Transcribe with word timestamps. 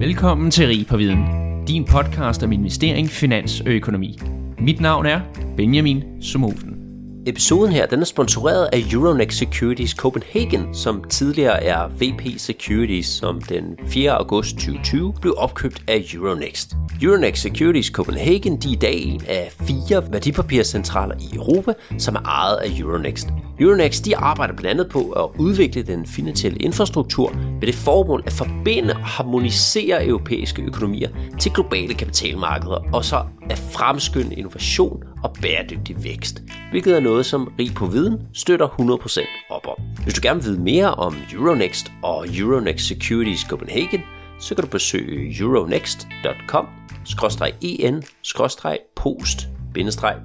Velkommen 0.00 0.50
til 0.50 0.66
Rig 0.66 0.86
på 0.86 0.96
Viden, 0.96 1.24
din 1.66 1.84
podcast 1.84 2.42
om 2.42 2.52
investering, 2.52 3.08
finans 3.08 3.60
og 3.60 3.66
økonomi. 3.66 4.18
Mit 4.58 4.80
navn 4.80 5.06
er 5.06 5.20
Benjamin 5.56 6.22
Sumofen. 6.22 6.79
Episoden 7.26 7.72
her 7.72 7.86
den 7.86 8.00
er 8.00 8.04
sponsoreret 8.04 8.68
af 8.72 8.82
Euronext 8.92 9.38
Securities 9.38 9.90
Copenhagen, 9.90 10.74
som 10.74 11.04
tidligere 11.04 11.64
er 11.64 11.88
VP 11.88 12.38
Securities, 12.38 13.06
som 13.06 13.40
den 13.40 13.64
4. 13.86 14.12
august 14.12 14.54
2020 14.54 15.14
blev 15.20 15.34
opkøbt 15.36 15.82
af 15.88 16.04
Euronext. 16.14 16.76
Euronext 17.02 17.42
Securities 17.42 17.86
Copenhagen 17.86 18.56
de 18.56 18.68
er 18.68 18.72
i 18.72 18.76
dag 18.76 19.02
en 19.02 19.22
af 19.28 19.52
fire 19.60 20.12
værdipapircentraler 20.12 21.14
i 21.20 21.36
Europa, 21.36 21.72
som 21.98 22.14
er 22.14 22.20
ejet 22.20 22.56
af 22.56 22.78
Euronext. 22.78 23.28
Euronext 23.60 24.04
de 24.04 24.16
arbejder 24.16 24.54
blandt 24.54 24.80
andet 24.80 24.92
på 24.92 25.10
at 25.10 25.40
udvikle 25.40 25.82
den 25.82 26.06
finansielle 26.06 26.58
infrastruktur 26.58 27.32
med 27.32 27.66
det 27.66 27.74
formål 27.74 28.22
at 28.26 28.32
forbinde 28.32 28.94
og 28.94 29.04
harmonisere 29.06 30.06
europæiske 30.06 30.62
økonomier 30.62 31.08
til 31.40 31.52
globale 31.52 31.94
kapitalmarkeder, 31.94 32.84
og 32.92 33.04
så 33.04 33.22
at 33.50 33.58
fremskynde 33.58 34.34
innovation 34.34 35.02
og 35.22 35.36
bæredygtig 35.42 36.04
vækst, 36.04 36.42
hvilket 36.70 36.96
er 36.96 37.00
noget, 37.00 37.26
som 37.26 37.52
Rig 37.58 37.74
på 37.74 37.86
Viden 37.86 38.18
støtter 38.34 38.68
100% 38.68 39.26
op 39.50 39.66
om. 39.66 39.84
Hvis 40.04 40.14
du 40.14 40.20
gerne 40.22 40.42
vil 40.42 40.50
vide 40.50 40.62
mere 40.62 40.94
om 40.94 41.14
Euronext 41.32 41.92
og 42.02 42.26
Euronext 42.38 42.86
Securities 42.86 43.40
Copenhagen, 43.40 44.00
så 44.40 44.54
kan 44.54 44.64
du 44.64 44.70
besøge 44.70 45.40
euronext.com 45.40 46.66
en 47.60 48.02
post 48.96 49.48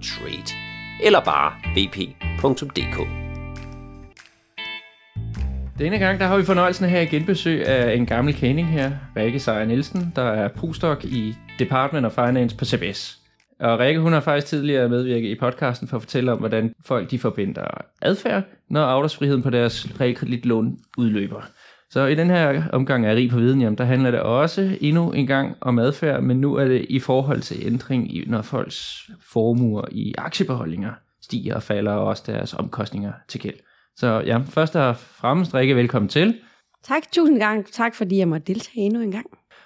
trade 0.02 0.56
eller 1.04 1.20
bare 1.20 1.54
vp.dk. 1.76 3.08
Denne 5.80 6.00
gang 6.00 6.20
der 6.20 6.28
har 6.28 6.38
vi 6.38 6.44
fornøjelsen 6.44 6.90
her 6.90 7.02
igen 7.02 7.26
besøg 7.26 7.68
af 7.68 7.96
en 7.96 8.06
gammel 8.06 8.34
kending 8.34 8.68
her, 8.68 8.92
Rikke 9.16 9.40
Seier 9.40 9.66
Nielsen, 9.66 10.14
der 10.16 10.24
er 10.24 10.48
postdoc 10.48 11.04
i 11.04 11.36
Department 11.60 12.06
of 12.06 12.12
Finance 12.12 12.58
på 12.58 12.66
CBS. 12.66 13.25
Og 13.60 13.80
Rikke, 13.80 14.00
hun 14.00 14.14
har 14.14 14.20
faktisk 14.20 14.48
tidligere 14.48 14.90
medvirket 14.90 15.30
i 15.30 15.40
podcasten 15.40 15.88
for 15.88 15.98
at 15.98 16.02
fortælle 16.02 16.32
om, 16.32 16.40
hvordan 16.40 16.74
folk 16.86 17.12
de 17.12 17.20
forbinder 17.20 17.66
adfærd, 18.02 18.44
når 18.70 18.82
afdragsfriheden 18.82 19.44
på 19.44 19.50
deres 19.50 20.02
realkreditlån 20.02 20.78
udløber. 20.98 21.42
Så 21.90 22.06
i 22.06 22.16
den 22.16 22.30
her 22.30 22.64
omgang 22.74 23.06
af 23.06 23.16
Rig 23.16 23.30
på 23.30 23.38
Viden, 23.38 23.62
jamen, 23.62 23.78
der 23.78 23.84
handler 23.84 24.12
det 24.12 24.20
også 24.20 24.78
endnu 24.82 25.12
en 25.12 25.28
gang 25.28 25.56
om 25.62 25.80
adfærd, 25.80 26.22
men 26.22 26.42
nu 26.42 26.56
er 26.56 26.66
det 26.66 26.86
i 26.90 27.00
forhold 27.00 27.42
til 27.42 27.58
ændring, 27.66 28.16
i, 28.16 28.24
når 28.28 28.42
folks 28.42 29.10
formuer 29.34 29.86
i 29.92 30.14
aktiebeholdninger 30.18 30.92
stiger 31.22 31.56
og 31.56 31.64
falder, 31.64 31.92
og 31.92 32.06
også 32.06 32.24
deres 32.28 32.54
omkostninger 32.54 33.14
til 33.28 33.40
gæld. 33.42 33.56
Så 33.96 34.24
ja, 34.26 34.38
først 34.38 34.76
og 34.76 34.98
fremmest, 34.98 35.54
Rikke, 35.54 35.76
velkommen 35.76 36.10
til. 36.10 36.36
Tak, 36.84 37.12
tusind 37.12 37.40
gange. 37.40 37.64
Tak, 37.72 37.96
fordi 37.96 38.18
jeg 38.18 38.28
måtte 38.28 38.54
deltage 38.54 38.86
endnu 38.86 39.02
en 39.02 39.12
gang. 39.12 39.26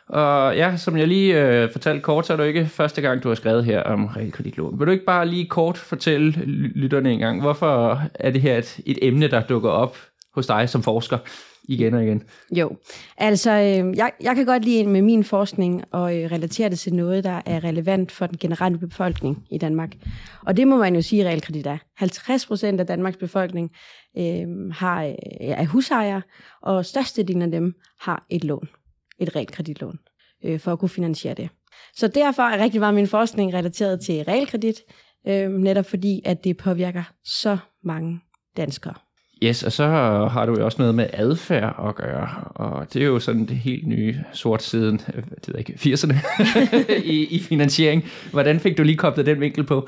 Og 0.10 0.56
ja, 0.56 0.78
som 0.78 0.98
jeg 0.98 1.08
lige 1.08 1.42
øh, 1.42 1.72
fortalte 1.72 2.02
kort, 2.02 2.26
så 2.26 2.34
er 2.34 2.38
det 2.38 2.48
ikke 2.48 2.66
første 2.66 3.02
gang, 3.02 3.24
du 3.24 3.28
har 3.28 3.36
skrevet 3.36 3.66
her 3.66 3.84
om 3.84 4.06
realkreditlån. 4.06 4.80
Vil 4.80 4.88
du 4.88 4.92
ikke 4.92 5.06
bare 5.06 5.28
lige 5.28 5.46
kort 5.46 5.78
fortælle 5.78 6.32
lytterne 6.76 7.12
en 7.12 7.20
gang, 7.20 7.42
hvorfor 7.42 8.02
er 8.14 8.32
det 8.32 8.42
her 8.42 8.58
et, 8.58 8.80
et 8.86 8.98
emne, 9.02 9.28
der 9.28 9.42
dukker 9.42 9.70
op 9.70 9.98
hos 10.34 10.48
dig 10.48 10.70
som 10.70 10.84
forsker 10.84 11.18
igen 11.64 11.94
og 11.94 12.04
igen? 12.04 12.24
Jo, 12.52 12.78
altså 13.18 13.52
øh, 13.52 13.98
jeg, 13.98 14.12
jeg 14.22 14.36
kan 14.36 14.46
godt 14.46 14.66
lide 14.66 14.88
med 14.88 15.02
min 15.02 15.24
forskning 15.24 15.84
og 15.92 16.18
øh, 16.18 16.32
relatere 16.32 16.70
det 16.70 16.80
til 16.80 16.94
noget, 16.94 17.24
der 17.24 17.42
er 17.46 17.64
relevant 17.64 18.12
for 18.12 18.26
den 18.26 18.38
generelle 18.38 18.78
befolkning 18.78 19.44
i 19.52 19.58
Danmark. 19.58 19.90
Og 20.46 20.58
det 20.58 20.68
må 20.68 20.78
man 20.78 20.96
jo 20.96 21.02
sige, 21.02 21.22
at 21.22 21.28
realkredit 21.28 21.68
er. 21.68 21.78
50 21.98 22.46
procent 22.46 22.80
af 22.80 22.88
Danmarks 22.88 23.18
befolkning 23.18 23.72
øh, 24.18 24.72
har, 24.72 25.04
øh, 25.04 25.14
er 25.40 25.66
husejere, 25.66 26.22
og 26.62 26.86
størstedelen 26.86 27.42
af 27.42 27.52
dem 27.52 27.74
har 28.00 28.26
et 28.30 28.44
lån 28.44 28.68
et 29.20 29.36
realkreditlån 29.36 30.00
øh, 30.46 30.60
for 30.60 30.74
at 30.74 30.80
kunne 30.80 30.90
finansiere 30.90 31.34
det. 31.34 31.50
Så 31.96 32.08
derfor 32.08 32.44
er 32.44 32.64
rigtig 32.64 32.80
meget 32.80 32.96
min 32.96 33.08
forskning 33.08 33.54
relateret 33.54 34.02
til 34.02 34.24
realkredit, 34.24 34.76
øh, 35.28 35.52
netop 35.52 35.86
fordi, 35.86 36.22
at 36.26 36.44
det 36.44 36.58
påvirker 36.58 37.04
så 37.24 37.58
mange 37.84 38.20
danskere. 38.58 38.94
Yes, 39.44 39.64
og 39.64 39.72
så 39.72 39.88
har 40.32 40.46
du 40.46 40.60
jo 40.60 40.66
også 40.66 40.78
noget 40.78 40.96
med 40.96 41.08
adfærd 41.14 41.88
at 41.88 41.96
gøre, 41.96 42.30
og 42.56 42.94
det 42.94 43.02
er 43.02 43.06
jo 43.06 43.20
sådan 43.20 43.46
det 43.46 43.56
helt 43.58 43.88
nye 43.88 44.16
sort 44.34 44.64
siden, 44.64 45.02
øh, 45.14 45.24
det 45.24 45.48
ved 45.48 45.60
ikke, 45.60 45.74
80'erne 45.74 46.16
i, 47.14 47.28
i 47.36 47.40
finansiering. 47.40 48.04
Hvordan 48.32 48.60
fik 48.60 48.78
du 48.78 48.84
lige 48.84 48.98
koblet 48.98 49.26
den 49.26 49.40
vinkel 49.40 49.64
på? 49.64 49.88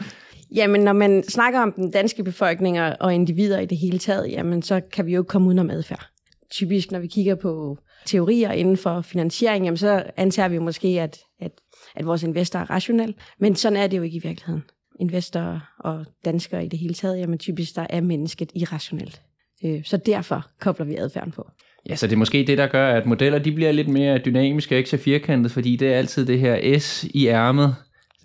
Jamen, 0.56 0.82
når 0.82 0.94
man 0.94 1.24
snakker 1.24 1.60
om 1.60 1.72
den 1.72 1.92
danske 1.92 2.24
befolkning 2.24 2.80
og 2.82 3.14
individer 3.14 3.60
i 3.60 3.66
det 3.66 3.78
hele 3.78 4.00
taget, 4.00 4.32
jamen, 4.32 4.62
så 4.62 4.82
kan 4.94 5.06
vi 5.06 5.14
jo 5.14 5.22
ikke 5.22 5.30
komme 5.30 5.48
udenom 5.48 5.70
adfærd. 5.70 6.10
Typisk, 6.52 6.92
når 6.92 7.00
vi 7.00 7.08
kigger 7.08 7.36
på 7.36 7.78
teorier 8.06 8.52
inden 8.52 8.78
for 8.78 9.02
finansiering, 9.02 9.66
jamen 9.66 9.78
så 9.78 10.04
antager 10.18 10.50
vi 10.50 10.58
måske, 10.58 10.88
at, 10.88 11.20
at, 11.40 11.52
at 11.96 12.06
vores 12.06 12.24
investor 12.24 12.60
er 12.60 12.70
rationel. 12.70 13.16
Men 13.40 13.56
sådan 13.56 13.78
er 13.78 13.88
det 13.88 13.98
jo 13.98 14.04
ikke 14.04 14.18
i 14.18 14.22
virkeligheden. 14.24 14.64
Investorer 15.00 15.60
og 15.80 16.06
danskere 16.26 16.66
i 16.66 16.68
det 16.68 16.80
hele 16.80 16.94
taget, 16.94 17.20
jamen 17.20 17.38
typisk 17.38 17.76
der 17.76 17.88
er 17.90 18.02
mennesket 18.02 18.52
irrationelt. 18.56 19.22
Øh, 19.66 19.84
så 19.84 19.98
derfor 19.98 20.46
kobler 20.60 20.86
vi 20.86 20.96
adfærden 20.96 21.32
på. 21.32 21.48
Ja, 21.90 21.96
så 21.96 22.08
det 22.08 22.14
er 22.14 22.18
måske 22.18 22.44
det, 22.48 22.58
der 22.58 22.68
gør, 22.68 22.94
at 22.94 23.06
modeller 23.06 23.40
de 23.40 23.52
bliver 23.52 23.72
lidt 23.72 23.88
mere 23.88 24.18
dynamiske 24.18 24.76
og 24.76 24.78
ikke 24.78 24.90
så 24.90 24.98
firkantede, 24.98 25.54
fordi 25.54 25.76
det 25.76 25.94
er 25.94 25.98
altid 25.98 26.26
det 26.26 26.40
her 26.40 26.80
S 26.80 27.04
i 27.04 27.28
ærmet, 27.28 27.76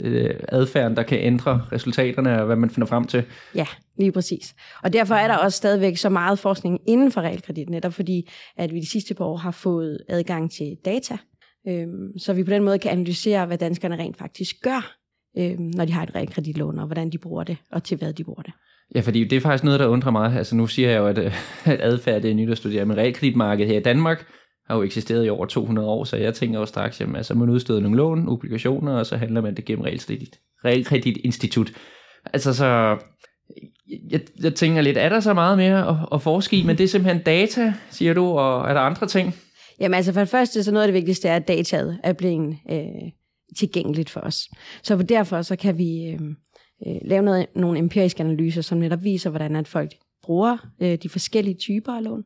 øh, 0.00 0.34
adfærden, 0.48 0.96
der 0.96 1.02
kan 1.02 1.18
ændre 1.18 1.62
resultaterne 1.72 2.40
og 2.40 2.46
hvad 2.46 2.56
man 2.56 2.70
finder 2.70 2.86
frem 2.86 3.04
til. 3.04 3.24
Ja, 3.54 3.66
lige 3.98 4.12
præcis. 4.12 4.54
Og 4.82 4.92
derfor 4.92 5.14
er 5.14 5.28
der 5.28 5.36
også 5.36 5.56
stadigvæk 5.56 5.96
så 5.96 6.08
meget 6.08 6.38
forskning 6.38 6.80
inden 6.86 7.12
for 7.12 7.20
realkredit, 7.20 7.70
netop 7.70 7.92
fordi, 7.92 8.30
at 8.56 8.74
vi 8.74 8.80
de 8.80 8.90
sidste 8.90 9.14
par 9.14 9.24
år 9.24 9.36
har 9.36 9.50
fået 9.50 9.98
adgang 10.08 10.50
til 10.50 10.76
data, 10.84 11.16
øh, 11.68 11.86
så 12.18 12.32
vi 12.32 12.44
på 12.44 12.50
den 12.50 12.64
måde 12.64 12.78
kan 12.78 12.90
analysere, 12.90 13.46
hvad 13.46 13.58
danskerne 13.58 13.96
rent 13.96 14.18
faktisk 14.18 14.56
gør, 14.62 14.96
øh, 15.38 15.58
når 15.58 15.84
de 15.84 15.92
har 15.92 16.02
et 16.02 16.14
realkreditlån, 16.14 16.78
og 16.78 16.86
hvordan 16.86 17.10
de 17.10 17.18
bruger 17.18 17.44
det, 17.44 17.56
og 17.72 17.82
til 17.82 17.98
hvad 17.98 18.12
de 18.12 18.24
bruger 18.24 18.42
det. 18.42 18.52
Ja, 18.94 19.00
fordi 19.00 19.24
det 19.24 19.36
er 19.36 19.40
faktisk 19.40 19.64
noget, 19.64 19.80
der 19.80 19.86
undrer 19.86 20.10
mig. 20.10 20.36
Altså 20.36 20.56
nu 20.56 20.66
siger 20.66 20.90
jeg 20.90 20.98
jo, 20.98 21.06
at, 21.06 21.18
at 21.72 21.80
adfærd 21.80 22.22
det 22.22 22.30
er 22.30 22.34
nyt 22.34 22.50
at 22.50 22.58
studere, 22.58 22.84
men 22.84 22.96
realkreditmarkedet 22.96 23.70
her 23.70 23.80
i 23.80 23.82
Danmark 23.82 24.26
har 24.66 24.76
jo 24.76 24.82
eksisteret 24.82 25.26
i 25.26 25.28
over 25.28 25.46
200 25.46 25.88
år, 25.88 26.04
så 26.04 26.16
jeg 26.16 26.34
tænker 26.34 26.58
jo 26.58 26.66
straks, 26.66 27.00
jamen 27.00 27.16
altså 27.16 27.34
man 27.34 27.48
udsteder 27.48 27.80
nogle 27.80 27.96
lån, 27.96 28.28
obligationer, 28.28 28.92
og 28.92 29.06
så 29.06 29.16
handler 29.16 29.40
man 29.40 29.56
det 29.56 29.64
gennem 29.64 29.84
realkredit, 29.84 30.38
realkreditinstitut. 30.64 31.72
Altså 32.32 32.54
så, 32.54 32.98
jeg, 34.10 34.20
jeg 34.42 34.54
tænker 34.54 34.80
lidt, 34.80 34.96
er 34.96 35.08
der 35.08 35.20
så 35.20 35.34
meget 35.34 35.58
mere 35.58 35.88
at, 35.88 35.96
at 36.12 36.22
forske 36.22 36.56
i, 36.56 36.62
men 36.66 36.78
det 36.78 36.84
er 36.84 36.88
simpelthen 36.88 37.22
data, 37.22 37.74
siger 37.90 38.14
du, 38.14 38.24
og 38.26 38.68
er 38.68 38.74
der 38.74 38.80
andre 38.80 39.06
ting? 39.06 39.34
Jamen 39.80 39.94
altså 39.94 40.12
for 40.12 40.20
det 40.20 40.28
første, 40.28 40.64
så 40.64 40.72
noget 40.72 40.84
af 40.84 40.88
det 40.88 40.94
vigtigste 40.94 41.28
er, 41.28 41.36
at 41.36 41.48
dataet 41.48 41.98
er 42.04 42.12
blevet 42.12 42.56
øh, 42.70 43.10
tilgængeligt 43.58 44.10
for 44.10 44.20
os. 44.20 44.48
Så 44.82 44.96
derfor 44.96 45.42
så 45.42 45.56
kan 45.56 45.78
vi 45.78 46.04
øh, 46.04 46.20
øh, 46.86 46.96
lave 47.04 47.22
noget, 47.22 47.46
nogle 47.56 47.78
empiriske 47.78 48.22
analyser, 48.22 48.62
som 48.62 48.78
netop 48.78 49.04
viser, 49.04 49.30
hvordan 49.30 49.56
at 49.56 49.68
folk 49.68 49.90
bruger 50.22 50.56
øh, 50.82 50.98
de 51.02 51.08
forskellige 51.08 51.56
typer 51.56 51.92
af 51.92 52.04
lån, 52.04 52.24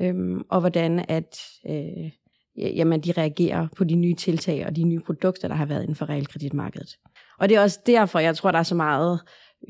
øhm, 0.00 0.42
og 0.50 0.60
hvordan 0.60 1.04
at 1.08 1.38
øh, 1.70 2.10
jamen, 2.56 3.00
de 3.00 3.12
reagerer 3.12 3.68
på 3.76 3.84
de 3.84 3.94
nye 3.94 4.14
tiltag 4.14 4.66
og 4.66 4.76
de 4.76 4.84
nye 4.84 5.00
produkter, 5.00 5.48
der 5.48 5.54
har 5.54 5.66
været 5.66 5.82
inden 5.82 5.94
for 5.94 6.08
realkreditmarkedet. 6.08 6.96
Og 7.38 7.48
det 7.48 7.56
er 7.56 7.60
også 7.60 7.80
derfor, 7.86 8.18
jeg 8.18 8.36
tror, 8.36 8.50
der 8.50 8.58
er 8.58 8.62
så 8.62 8.74
meget 8.74 9.20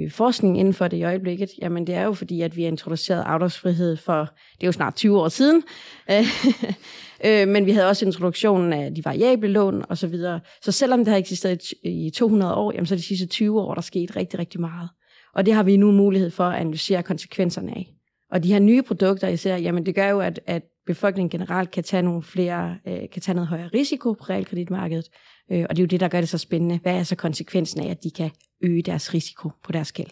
øh, 0.01 0.11
forskning 0.11 0.59
inden 0.59 0.75
for 0.75 0.89
det 0.89 0.97
i 0.97 1.03
øjeblikket. 1.03 1.51
Jamen 1.63 1.87
det 1.87 1.95
er 1.95 2.03
jo 2.03 2.13
fordi, 2.13 2.41
at 2.41 2.57
vi 2.57 2.63
har 2.63 2.69
introduceret 2.69 3.23
afdragsfrihed 3.23 3.97
for, 3.97 4.21
det 4.55 4.63
er 4.63 4.67
jo 4.67 4.73
snart 4.73 4.95
20 4.95 5.21
år 5.21 5.29
siden, 5.29 5.63
øh, 7.27 7.49
men 7.49 7.67
vi 7.67 7.71
havde 7.71 7.89
også 7.89 8.07
introduktionen 8.07 8.73
af 8.73 8.95
de 8.95 9.05
variable 9.05 9.49
lån 9.49 9.85
og 9.89 9.99
så 9.99 10.07
videre. 10.07 10.41
Så 10.63 10.73
selvom 10.73 10.99
det 10.99 11.09
har 11.09 11.19
eksisteret 11.19 11.63
i 11.85 12.11
200 12.15 12.55
år, 12.55 12.73
jamen 12.73 12.87
så 12.87 12.95
er 12.95 12.99
de 12.99 13.05
sidste 13.05 13.27
20 13.27 13.61
år, 13.61 13.75
der 13.75 13.79
er 13.79 13.83
sket 13.83 14.17
rigtig, 14.17 14.39
rigtig 14.39 14.61
meget. 14.61 14.89
Og 15.35 15.47
det 15.47 15.55
har 15.55 15.63
vi 15.63 15.77
nu 15.77 15.93
mulighed 15.93 16.31
for 16.31 16.45
at 16.45 16.61
analysere 16.61 17.03
konsekvenserne 17.03 17.71
af. 17.71 17.95
Og 18.35 18.43
de 18.43 18.53
her 18.53 18.59
nye 18.59 18.83
produkter 18.83 19.29
især, 19.29 19.57
jamen 19.57 19.87
det 19.87 19.95
gør 19.95 20.09
jo, 20.09 20.21
at, 20.21 20.41
at 20.47 20.63
befolkningen 20.87 21.31
generelt 21.31 21.71
kan 21.71 21.85
tage 21.85 22.03
nogle 22.03 22.23
flere, 22.23 22.77
øh, 22.89 22.99
kan 23.13 23.23
tage 23.23 23.35
noget 23.35 23.49
højere 23.49 23.69
risiko 23.75 24.13
på 24.13 24.25
realkreditmarkedet. 24.25 25.09
Øh, 25.53 25.67
og 25.71 25.77
det 25.77 25.79
er 25.79 25.85
jo 25.85 25.87
det, 25.87 26.01
der 26.01 26.09
gør 26.09 26.21
det 26.21 26.29
så 26.29 26.39
spændende. 26.39 26.79
Hvad 26.83 26.99
er 26.99 27.03
så 27.03 27.17
konsekvensen 27.17 27.81
af, 27.81 27.91
at 27.91 28.05
de 28.05 28.11
kan 28.11 28.31
øge 28.65 28.83
deres 28.83 29.15
risiko 29.15 29.51
på 29.65 29.73
deres 29.73 29.93
gæld? 29.93 30.11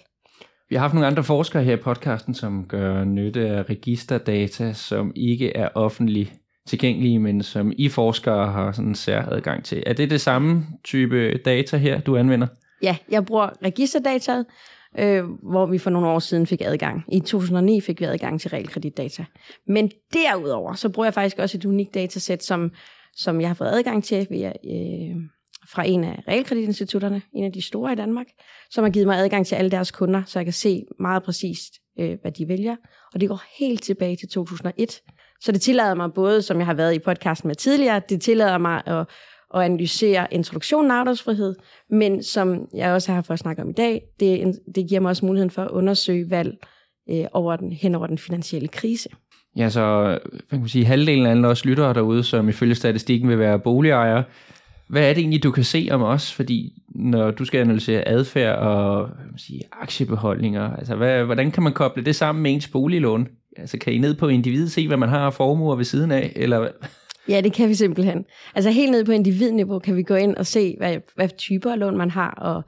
Vi 0.68 0.76
har 0.76 0.80
haft 0.80 0.94
nogle 0.94 1.06
andre 1.06 1.24
forskere 1.24 1.64
her 1.64 1.72
i 1.72 1.76
podcasten, 1.76 2.34
som 2.34 2.64
gør 2.68 3.04
nytte 3.04 3.48
af 3.48 3.62
registerdata, 3.70 4.72
som 4.72 5.12
ikke 5.16 5.56
er 5.56 5.68
offentligt 5.74 6.32
tilgængelige, 6.66 7.18
men 7.18 7.42
som 7.42 7.72
I 7.78 7.88
forskere 7.88 8.52
har 8.52 8.72
sådan 8.72 8.88
en 8.88 8.94
særadgang 8.94 9.64
til. 9.64 9.82
Er 9.86 9.92
det 9.92 10.10
det 10.10 10.20
samme 10.20 10.66
type 10.84 11.38
data 11.38 11.76
her, 11.76 12.00
du 12.00 12.16
anvender? 12.16 12.46
Ja, 12.82 12.96
jeg 13.10 13.24
bruger 13.24 13.48
registerdataet, 13.64 14.46
øh, 14.98 15.24
hvor 15.24 15.66
vi 15.66 15.78
for 15.78 15.90
nogle 15.90 16.08
år 16.08 16.18
siden 16.18 16.46
fik 16.46 16.60
adgang. 16.64 17.04
I 17.12 17.20
2009 17.20 17.80
fik 17.80 18.00
vi 18.00 18.04
adgang 18.04 18.40
til 18.40 18.50
realkreditdata. 18.50 19.24
Men 19.66 19.90
derudover, 20.12 20.74
så 20.74 20.88
bruger 20.88 21.06
jeg 21.06 21.14
faktisk 21.14 21.38
også 21.38 21.58
et 21.58 21.64
unikt 21.64 21.94
datasæt, 21.94 22.44
som, 22.44 22.70
som 23.16 23.40
jeg 23.40 23.48
har 23.48 23.54
fået 23.54 23.68
adgang 23.68 24.04
til 24.04 24.26
via, 24.30 24.48
øh, 24.48 25.16
fra 25.68 25.86
en 25.86 26.04
af 26.04 26.22
realkreditinstitutterne, 26.28 27.22
en 27.34 27.44
af 27.44 27.52
de 27.52 27.62
store 27.62 27.92
i 27.92 27.96
Danmark, 27.96 28.26
som 28.70 28.84
har 28.84 28.90
givet 28.90 29.06
mig 29.06 29.18
adgang 29.18 29.46
til 29.46 29.54
alle 29.54 29.70
deres 29.70 29.90
kunder, 29.90 30.22
så 30.26 30.38
jeg 30.38 30.46
kan 30.46 30.52
se 30.52 30.84
meget 31.00 31.22
præcist, 31.22 31.72
øh, 31.98 32.18
hvad 32.22 32.32
de 32.32 32.48
vælger. 32.48 32.76
Og 33.14 33.20
det 33.20 33.28
går 33.28 33.42
helt 33.58 33.82
tilbage 33.82 34.16
til 34.16 34.28
2001. 34.28 35.00
Så 35.40 35.52
det 35.52 35.60
tillader 35.60 35.94
mig 35.94 36.12
både, 36.14 36.42
som 36.42 36.58
jeg 36.58 36.66
har 36.66 36.74
været 36.74 36.94
i 36.94 36.98
podcasten 36.98 37.48
med 37.48 37.56
tidligere, 37.56 38.00
det 38.08 38.22
tillader 38.22 38.58
mig 38.58 38.82
at, 38.86 39.06
at 39.54 39.62
analysere 39.62 40.26
introduktionen 40.30 40.90
af 40.90 40.94
afdragsfrihed, 40.94 41.54
men 41.90 42.22
som 42.22 42.68
jeg 42.74 42.92
også 42.92 43.12
har 43.12 43.22
for 43.22 43.34
at 43.34 43.40
snakke 43.40 43.62
om 43.62 43.70
i 43.70 43.72
dag, 43.72 44.02
det, 44.20 44.58
det 44.74 44.88
giver 44.88 45.00
mig 45.00 45.08
også 45.08 45.26
muligheden 45.26 45.50
for 45.50 45.62
at 45.62 45.70
undersøge 45.70 46.30
valg 46.30 46.56
øh, 47.10 47.24
over 47.32 47.56
den, 47.56 47.72
hen 47.72 47.94
over 47.94 48.06
den 48.06 48.18
finansielle 48.18 48.68
krise. 48.68 49.08
Ja, 49.56 49.68
så 49.68 50.18
kan 50.50 50.58
man 50.58 50.68
sige, 50.68 50.84
halvdelen 50.84 51.26
af 51.26 51.30
alle 51.30 51.48
os 51.48 51.64
lyttere 51.64 51.94
derude, 51.94 52.22
som 52.22 52.48
ifølge 52.48 52.74
statistikken 52.74 53.28
vil 53.28 53.38
være 53.38 53.58
boligejere. 53.58 54.24
Hvad 54.88 55.10
er 55.10 55.14
det 55.14 55.20
egentlig, 55.20 55.42
du 55.42 55.50
kan 55.50 55.64
se 55.64 55.88
om 55.90 56.02
os? 56.02 56.32
Fordi 56.32 56.82
når 56.94 57.30
du 57.30 57.44
skal 57.44 57.60
analysere 57.60 58.08
adfærd 58.08 58.58
og 58.58 59.08
man 59.30 59.38
sige, 59.38 59.60
aktiebeholdninger, 59.72 60.76
altså 60.76 60.96
hvad, 60.96 61.24
hvordan 61.24 61.50
kan 61.50 61.62
man 61.62 61.72
koble 61.72 62.04
det 62.04 62.16
sammen 62.16 62.42
med 62.42 62.52
ens 62.52 62.68
boliglån? 62.68 63.28
Altså 63.56 63.78
kan 63.78 63.92
I 63.92 63.98
ned 63.98 64.14
på 64.14 64.28
individet 64.28 64.72
se, 64.72 64.86
hvad 64.86 64.96
man 64.96 65.08
har 65.08 65.26
af 65.26 65.34
formuer 65.34 65.76
ved 65.76 65.84
siden 65.84 66.10
af? 66.10 66.32
Eller 66.36 66.68
Ja, 67.28 67.40
det 67.40 67.52
kan 67.52 67.68
vi 67.68 67.74
simpelthen. 67.74 68.24
Altså 68.54 68.70
helt 68.70 68.90
ned 68.90 69.04
på 69.04 69.12
individniveau 69.12 69.78
kan 69.78 69.96
vi 69.96 70.02
gå 70.02 70.14
ind 70.14 70.36
og 70.36 70.46
se, 70.46 70.74
hvad, 70.78 70.96
hvad 71.14 71.28
typer 71.28 71.72
af 71.72 71.78
lån 71.78 71.96
man 71.96 72.10
har, 72.10 72.30
og 72.30 72.62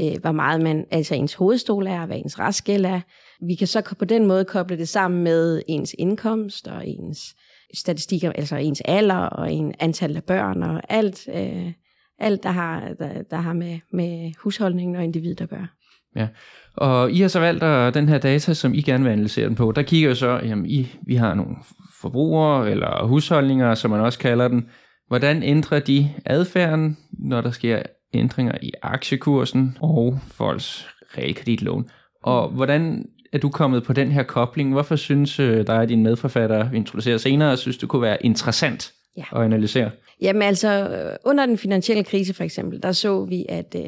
øh, 0.00 0.20
hvor 0.20 0.32
meget 0.32 0.62
man, 0.62 0.84
altså 0.90 1.14
ens 1.14 1.34
hovedstol 1.34 1.86
er, 1.86 2.06
hvad 2.06 2.16
ens 2.16 2.38
restgæld 2.38 2.84
er. 2.84 3.00
Vi 3.46 3.54
kan 3.54 3.66
så 3.66 3.94
på 3.98 4.04
den 4.04 4.26
måde 4.26 4.44
koble 4.44 4.78
det 4.78 4.88
sammen 4.88 5.24
med 5.24 5.62
ens 5.68 5.94
indkomst 5.98 6.68
og 6.68 6.86
ens 6.86 7.36
statistikker, 7.74 8.32
altså 8.32 8.56
ens 8.56 8.82
alder 8.84 9.16
og 9.16 9.52
en 9.52 9.74
antal 9.80 10.16
af 10.16 10.24
børn 10.24 10.62
og 10.62 10.80
alt, 10.88 11.28
øh, 11.34 11.72
alt 12.18 12.42
der 12.42 12.50
har, 12.50 12.94
der, 12.98 13.22
der 13.22 13.36
har 13.36 13.52
med, 13.52 13.78
med 13.92 14.32
husholdningen 14.38 14.96
og 14.96 15.04
individet 15.04 15.40
at 15.40 15.48
gøre. 15.48 15.68
Ja, 16.16 16.28
og 16.76 17.12
I 17.12 17.20
har 17.20 17.28
så 17.28 17.40
valgt 17.40 17.62
at 17.62 17.94
den 17.94 18.08
her 18.08 18.18
data, 18.18 18.54
som 18.54 18.74
I 18.74 18.80
gerne 18.80 19.04
vil 19.04 19.10
analysere 19.10 19.46
den 19.46 19.54
på, 19.54 19.72
der 19.72 19.82
kigger 19.82 20.08
jo 20.08 20.14
så, 20.14 20.40
jamen 20.44 20.66
I, 20.66 20.88
vi 21.06 21.14
har 21.14 21.34
nogle 21.34 21.56
forbrugere 22.00 22.70
eller 22.70 23.06
husholdninger, 23.06 23.74
som 23.74 23.90
man 23.90 24.00
også 24.00 24.18
kalder 24.18 24.48
den. 24.48 24.68
Hvordan 25.08 25.42
ændrer 25.42 25.80
de 25.80 26.10
adfærden, 26.24 26.96
når 27.18 27.40
der 27.40 27.50
sker 27.50 27.82
ændringer 28.14 28.54
i 28.62 28.72
aktiekursen 28.82 29.78
og 29.80 30.18
folks 30.26 30.86
realkreditlån? 31.18 31.88
Og 32.22 32.48
hvordan 32.48 33.06
er 33.32 33.38
du 33.38 33.48
kommet 33.48 33.82
på 33.82 33.92
den 33.92 34.10
her 34.10 34.22
kobling? 34.22 34.72
Hvorfor 34.72 34.96
synes 34.96 35.40
øh, 35.40 35.66
dig 35.66 35.78
og 35.78 35.88
din 35.88 36.02
medforfatter, 36.02 36.70
vi 36.70 36.76
introducerer 36.76 37.18
senere, 37.18 37.56
synes 37.56 37.78
du 37.78 37.86
kunne 37.86 38.02
være 38.02 38.26
interessant 38.26 38.92
ja. 39.16 39.24
at 39.32 39.42
analysere? 39.42 39.90
Jamen 40.20 40.42
altså, 40.42 40.88
under 41.24 41.46
den 41.46 41.58
finansielle 41.58 42.04
krise 42.04 42.34
for 42.34 42.44
eksempel, 42.44 42.82
der 42.82 42.92
så 42.92 43.24
vi, 43.24 43.46
at 43.48 43.76
øh, 43.78 43.82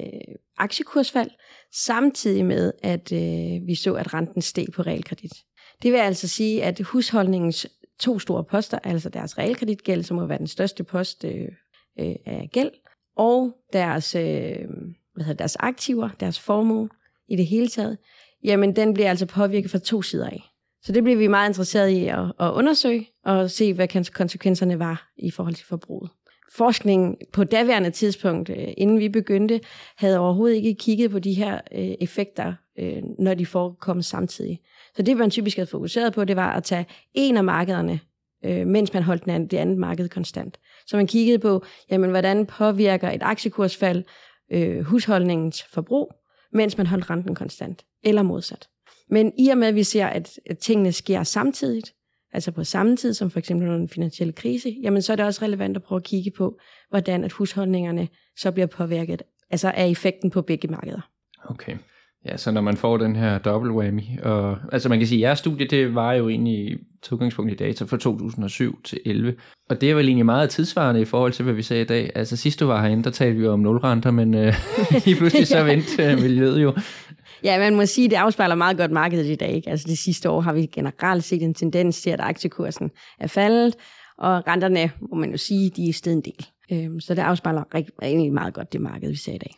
aktiekursfald, 0.58 1.30
samtidig 1.72 2.46
med, 2.46 2.72
at 2.82 3.12
øh, 3.12 3.66
vi 3.66 3.74
så, 3.74 3.94
at 3.94 4.14
renten 4.14 4.42
steg 4.42 4.66
på 4.74 4.82
realkredit. 4.82 5.32
Det 5.82 5.92
vil 5.92 5.98
altså 5.98 6.28
sige, 6.28 6.64
at 6.64 6.80
husholdningens 6.80 7.66
to 8.00 8.18
store 8.18 8.44
poster, 8.44 8.78
altså 8.84 9.08
deres 9.08 9.38
realkreditgæld, 9.38 10.02
som 10.02 10.16
må 10.16 10.26
være 10.26 10.38
den 10.38 10.46
største 10.46 10.84
post 10.84 11.24
øh, 11.24 11.48
øh, 12.00 12.14
af 12.26 12.48
gæld, 12.52 12.70
og 13.16 13.56
deres, 13.72 14.14
øh, 14.14 14.58
hvad 15.14 15.24
hedder, 15.24 15.38
deres 15.38 15.56
aktiver, 15.56 16.08
deres 16.20 16.40
formue 16.40 16.88
i 17.28 17.36
det 17.36 17.46
hele 17.46 17.68
taget, 17.68 17.98
jamen 18.44 18.76
den 18.76 18.94
bliver 18.94 19.10
altså 19.10 19.26
påvirket 19.26 19.70
fra 19.70 19.78
to 19.78 20.02
sider 20.02 20.26
af. 20.26 20.42
Så 20.82 20.92
det 20.92 21.02
bliver 21.02 21.18
vi 21.18 21.26
meget 21.26 21.48
interesseret 21.48 21.88
i 21.88 22.06
at, 22.06 22.32
at 22.40 22.52
undersøge 22.52 23.08
og 23.24 23.50
se, 23.50 23.74
hvad 23.74 24.10
konsekvenserne 24.12 24.78
var 24.78 25.10
i 25.16 25.30
forhold 25.30 25.54
til 25.54 25.66
forbruget. 25.66 26.10
Forskningen 26.52 27.16
på 27.32 27.44
daværende 27.44 27.90
tidspunkt, 27.90 28.50
øh, 28.50 28.68
inden 28.76 28.98
vi 28.98 29.08
begyndte, 29.08 29.60
havde 29.96 30.18
overhovedet 30.18 30.56
ikke 30.56 30.74
kigget 30.74 31.10
på 31.10 31.18
de 31.18 31.32
her 31.34 31.60
øh, 31.72 31.94
effekter, 32.00 32.54
øh, 32.78 33.02
når 33.18 33.34
de 33.34 33.46
forekom 33.46 34.02
samtidig. 34.02 34.60
Så 34.96 35.02
det, 35.02 35.16
man 35.16 35.30
typisk 35.30 35.56
havde 35.56 35.70
fokuseret 35.70 36.12
på, 36.12 36.24
det 36.24 36.36
var 36.36 36.52
at 36.52 36.64
tage 36.64 36.86
en 37.14 37.36
af 37.36 37.44
markederne, 37.44 38.00
mens 38.44 38.94
man 38.94 39.02
holdt 39.02 39.24
den 39.24 39.32
anden, 39.32 39.48
det 39.48 39.56
andet 39.56 39.78
marked 39.78 40.08
konstant. 40.08 40.58
Så 40.86 40.96
man 40.96 41.06
kiggede 41.06 41.38
på, 41.38 41.64
jamen, 41.90 42.10
hvordan 42.10 42.46
påvirker 42.46 43.10
et 43.10 43.22
aktiekursfald 43.22 44.04
øh, 44.52 44.80
husholdningens 44.80 45.62
forbrug, 45.62 46.12
mens 46.52 46.78
man 46.78 46.86
holdt 46.86 47.10
renten 47.10 47.34
konstant, 47.34 47.84
eller 48.04 48.22
modsat. 48.22 48.68
Men 49.10 49.32
i 49.38 49.48
og 49.48 49.58
med, 49.58 49.68
at 49.68 49.74
vi 49.74 49.82
ser, 49.82 50.06
at, 50.06 50.40
at 50.46 50.58
tingene 50.58 50.92
sker 50.92 51.22
samtidigt, 51.22 51.94
altså 52.32 52.52
på 52.52 52.64
samme 52.64 52.96
tid 52.96 53.14
som 53.14 53.30
for 53.30 53.38
eksempel 53.38 53.68
under 53.68 53.78
den 53.78 53.88
finansielle 53.88 54.32
krise, 54.32 54.76
jamen 54.82 55.02
så 55.02 55.12
er 55.12 55.16
det 55.16 55.24
også 55.24 55.44
relevant 55.44 55.76
at 55.76 55.82
prøve 55.82 55.96
at 55.96 56.04
kigge 56.04 56.30
på, 56.30 56.58
hvordan 56.90 57.24
at 57.24 57.32
husholdningerne 57.32 58.08
så 58.36 58.50
bliver 58.50 58.66
påvirket, 58.66 59.22
altså 59.50 59.70
af 59.70 59.88
effekten 59.88 60.30
på 60.30 60.42
begge 60.42 60.68
markeder. 60.68 61.00
Okay. 61.44 61.76
Ja, 62.26 62.36
så 62.36 62.50
når 62.50 62.60
man 62.60 62.76
får 62.76 62.96
den 62.96 63.16
her 63.16 63.38
double 63.38 63.72
whammy, 63.72 64.02
og 64.22 64.56
altså 64.72 64.88
man 64.88 64.98
kan 64.98 65.08
sige, 65.08 65.18
at 65.18 65.28
jeres 65.28 65.38
studie, 65.38 65.66
det 65.66 65.94
var 65.94 66.12
jo 66.12 66.28
egentlig 66.28 66.78
til 67.02 67.14
udgangspunkt 67.14 67.52
i 67.52 67.54
data 67.54 67.84
fra 67.84 67.96
2007 67.96 68.82
til 68.82 69.00
11, 69.06 69.34
og 69.70 69.80
det 69.80 69.90
er 69.90 69.94
vel 69.94 70.06
egentlig 70.06 70.26
meget 70.26 70.50
tidsvarende 70.50 71.00
i 71.00 71.04
forhold 71.04 71.32
til, 71.32 71.42
hvad 71.42 71.54
vi 71.54 71.62
sagde 71.62 71.82
i 71.82 71.86
dag. 71.86 72.10
Altså 72.14 72.36
sidst 72.36 72.60
du 72.60 72.66
var 72.66 72.82
herinde, 72.82 73.04
der 73.04 73.10
talte 73.10 73.40
vi 73.40 73.46
om 73.46 73.60
nulrenter, 73.60 74.10
men 74.10 74.34
øh, 74.34 74.54
i 75.06 75.14
pludselig 75.14 75.46
så 75.46 75.64
vendte 75.70 76.04
øh, 76.04 76.22
miljøet 76.22 76.62
jo. 76.62 76.74
Ja, 77.44 77.58
man 77.58 77.76
må 77.76 77.86
sige, 77.86 78.04
at 78.04 78.10
det 78.10 78.16
afspejler 78.16 78.54
meget 78.54 78.76
godt 78.76 78.90
markedet 78.90 79.26
i 79.26 79.34
dag. 79.34 79.50
Ikke? 79.50 79.70
Altså 79.70 79.86
det 79.88 79.98
sidste 79.98 80.30
år 80.30 80.40
har 80.40 80.52
vi 80.52 80.66
generelt 80.66 81.24
set 81.24 81.42
en 81.42 81.54
tendens 81.54 82.02
til, 82.02 82.10
at 82.10 82.20
aktiekursen 82.20 82.90
er 83.20 83.26
faldet, 83.26 83.74
og 84.18 84.46
renterne, 84.46 84.90
må 85.10 85.16
man 85.16 85.30
jo 85.30 85.36
sige, 85.36 85.70
de 85.70 85.88
er 85.88 85.92
stedet 85.92 86.16
en 86.16 86.22
del. 86.22 86.46
Øhm, 86.72 87.00
så 87.00 87.14
det 87.14 87.22
afspejler 87.22 87.74
rigtig, 87.74 87.94
egentlig 88.02 88.32
meget 88.32 88.54
godt 88.54 88.72
det 88.72 88.80
marked, 88.80 89.10
vi 89.10 89.16
ser 89.16 89.32
i 89.32 89.38
dag. 89.38 89.54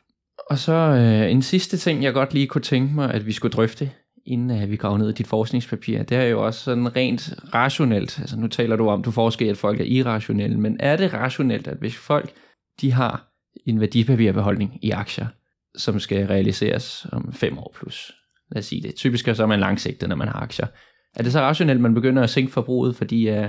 Og 0.51 0.59
så 0.59 0.73
øh, 0.73 1.31
en 1.31 1.43
sidste 1.43 1.77
ting, 1.77 2.03
jeg 2.03 2.13
godt 2.13 2.35
lige 2.35 2.47
kunne 2.47 2.63
tænke 2.63 2.95
mig, 2.95 3.15
at 3.15 3.27
vi 3.27 3.33
skulle 3.33 3.53
drøfte, 3.53 3.91
inden 4.27 4.63
uh, 4.63 4.71
vi 4.71 4.77
graver 4.77 4.99
ned 4.99 5.09
i 5.09 5.13
dit 5.13 5.27
forskningspapir, 5.27 6.03
det 6.03 6.17
er 6.17 6.23
jo 6.23 6.47
også 6.47 6.61
sådan 6.61 6.97
rent 6.97 7.35
rationelt. 7.55 8.19
Altså 8.19 8.37
nu 8.37 8.47
taler 8.47 8.77
du 8.77 8.89
om, 8.89 9.03
du 9.03 9.11
forsker 9.11 9.51
at 9.51 9.57
folk 9.57 9.81
er 9.81 9.85
irrationelle, 9.85 10.61
men 10.61 10.77
er 10.81 10.97
det 10.97 11.13
rationelt, 11.13 11.69
at 11.69 11.77
hvis 11.79 11.97
folk 11.97 12.33
de 12.81 12.93
har 12.93 13.31
en 13.67 13.81
værdipapirbeholdning 13.81 14.79
i 14.83 14.91
aktier, 14.91 15.27
som 15.77 16.01
skal 16.01 16.27
realiseres 16.27 17.07
om 17.13 17.33
fem 17.33 17.59
år 17.59 17.73
plus. 17.75 18.13
Lad 18.53 18.59
os 18.59 18.67
sige 18.67 18.83
det. 18.83 18.95
Typisk 18.95 19.29
er 19.29 19.35
så 19.35 19.47
man 19.47 19.61
langsigtet, 19.61 20.09
når 20.09 20.17
man 20.17 20.29
har 20.29 20.41
aktier. 20.41 20.67
Er 21.15 21.23
det 21.23 21.33
så 21.33 21.41
rationelt, 21.41 21.77
at 21.77 21.83
man 21.83 21.95
begynder 21.95 22.23
at 22.23 22.31
sænke 22.31 22.53
forbruget, 22.53 22.97
fordi 22.97 23.31
uh, 23.31 23.47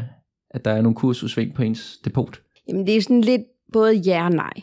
at 0.50 0.66
der 0.66 0.72
er 0.72 0.82
nogle 0.82 0.96
kursudsving 0.96 1.54
på 1.54 1.64
ens 1.64 1.98
depot? 2.06 2.42
Jamen 2.68 2.88
det 2.88 2.98
er 2.98 3.02
sådan 3.02 3.22
lidt 3.22 3.42
både 3.74 3.96
ja 3.96 4.26
og 4.26 4.32
nej. 4.32 4.54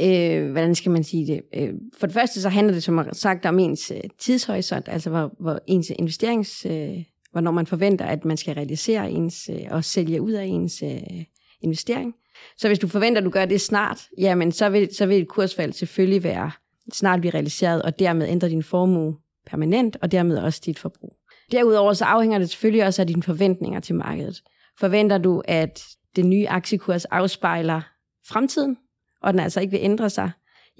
Øh, 0.00 0.50
hvordan 0.50 0.74
skal 0.74 0.92
man 0.92 1.04
sige 1.04 1.26
det? 1.26 1.42
Øh, 1.54 1.74
for 1.98 2.06
det 2.06 2.14
første 2.14 2.40
så 2.40 2.48
handler 2.48 2.74
det 2.74 2.82
som 2.82 3.08
sagt 3.12 3.46
om 3.46 3.58
ens 3.58 3.90
øh, 3.90 4.10
tidshorisont, 4.18 4.88
altså 4.88 5.10
hvor, 5.10 5.34
hvor 5.40 5.60
ens 5.66 5.90
investerings... 5.98 6.66
Øh, 6.70 7.04
hvornår 7.32 7.50
man 7.50 7.66
forventer, 7.66 8.04
at 8.04 8.24
man 8.24 8.36
skal 8.36 8.54
realisere 8.54 9.10
ens 9.10 9.50
øh, 9.52 9.66
og 9.70 9.84
sælge 9.84 10.22
ud 10.22 10.32
af 10.32 10.44
ens 10.44 10.82
øh, 10.82 11.24
investering. 11.60 12.14
Så 12.56 12.68
hvis 12.68 12.78
du 12.78 12.88
forventer, 12.88 13.20
at 13.20 13.24
du 13.24 13.30
gør 13.30 13.44
det 13.44 13.60
snart, 13.60 14.08
jamen 14.18 14.52
så 14.52 14.68
vil, 14.68 14.94
så 14.94 15.06
vil 15.06 15.22
et 15.22 15.28
kursfald 15.28 15.72
selvfølgelig 15.72 16.24
være 16.24 16.50
snart 16.92 17.20
blive 17.20 17.34
realiseret, 17.34 17.82
og 17.82 17.98
dermed 17.98 18.28
ændre 18.28 18.48
din 18.48 18.62
formue 18.62 19.16
permanent, 19.46 19.96
og 20.02 20.12
dermed 20.12 20.38
også 20.38 20.62
dit 20.66 20.78
forbrug. 20.78 21.16
Derudover 21.52 21.92
så 21.92 22.04
afhænger 22.04 22.38
det 22.38 22.50
selvfølgelig 22.50 22.84
også 22.84 23.02
af 23.02 23.06
dine 23.06 23.22
forventninger 23.22 23.80
til 23.80 23.94
markedet. 23.94 24.42
Forventer 24.80 25.18
du, 25.18 25.42
at 25.44 25.82
det 26.16 26.26
nye 26.26 26.48
aktiekurs 26.48 27.04
afspejler 27.04 27.80
fremtiden, 28.28 28.76
og 29.22 29.32
den 29.32 29.40
altså 29.40 29.60
ikke 29.60 29.70
vil 29.70 29.80
ændre 29.82 30.10
sig, 30.10 30.30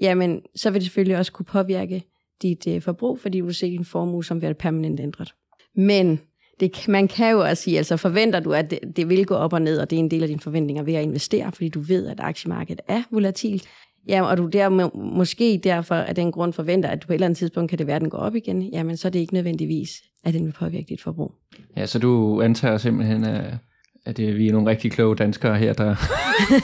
jamen 0.01 0.41
så 0.55 0.69
vil 0.69 0.81
det 0.81 0.85
selvfølgelig 0.85 1.17
også 1.17 1.31
kunne 1.31 1.45
påvirke 1.45 2.03
dit 2.41 2.67
øh, 2.67 2.81
forbrug, 2.81 3.19
fordi 3.19 3.39
du 3.39 3.45
vil 3.45 3.55
se 3.55 3.71
din 3.71 3.85
formue 3.85 4.25
som 4.25 4.41
være 4.41 4.53
permanent 4.53 4.99
ændret. 4.99 5.33
Men 5.75 6.19
det, 6.59 6.87
man 6.87 7.07
kan 7.07 7.31
jo 7.31 7.39
også 7.39 7.63
sige, 7.63 7.77
altså 7.77 7.97
forventer 7.97 8.39
du, 8.39 8.53
at 8.53 8.71
det, 8.71 8.79
det 8.95 9.09
vil 9.09 9.25
gå 9.25 9.35
op 9.35 9.53
og 9.53 9.61
ned, 9.61 9.79
og 9.79 9.89
det 9.89 9.95
er 9.95 9.99
en 9.99 10.11
del 10.11 10.21
af 10.21 10.27
dine 10.27 10.39
forventninger 10.39 10.83
ved 10.83 10.93
at 10.93 11.03
investere, 11.03 11.51
fordi 11.51 11.69
du 11.69 11.79
ved, 11.79 12.07
at 12.07 12.19
aktiemarkedet 12.19 12.81
er 12.87 13.03
volatilt, 13.11 13.67
Ja, 14.07 14.21
og 14.21 14.37
du 14.37 14.47
der 14.47 14.69
må, 14.69 14.91
måske 14.95 15.59
derfor 15.63 15.95
af 15.95 16.15
den 16.15 16.31
grund 16.31 16.53
forventer, 16.53 16.89
at 16.89 17.01
du 17.01 17.07
på 17.07 17.13
et 17.13 17.15
eller 17.15 17.25
andet 17.25 17.37
tidspunkt 17.37 17.69
kan 17.69 17.79
det 17.79 17.87
være, 17.87 17.95
at 17.95 18.01
den 18.01 18.09
går 18.09 18.17
op 18.17 18.35
igen, 18.35 18.61
jamen 18.61 18.97
så 18.97 19.07
er 19.07 19.09
det 19.09 19.19
ikke 19.19 19.33
nødvendigvis, 19.33 19.89
at 20.23 20.33
den 20.33 20.45
vil 20.45 20.51
påvirke 20.51 20.85
dit 20.89 21.01
forbrug. 21.01 21.31
Ja, 21.77 21.85
så 21.85 21.99
du 21.99 22.41
antager 22.41 22.77
simpelthen, 22.77 23.23
at, 23.23 23.53
at 24.05 24.17
vi 24.17 24.47
er 24.47 24.51
nogle 24.51 24.69
rigtig 24.69 24.91
kloge 24.91 25.15
danskere 25.15 25.57
her, 25.57 25.73
der 25.73 25.95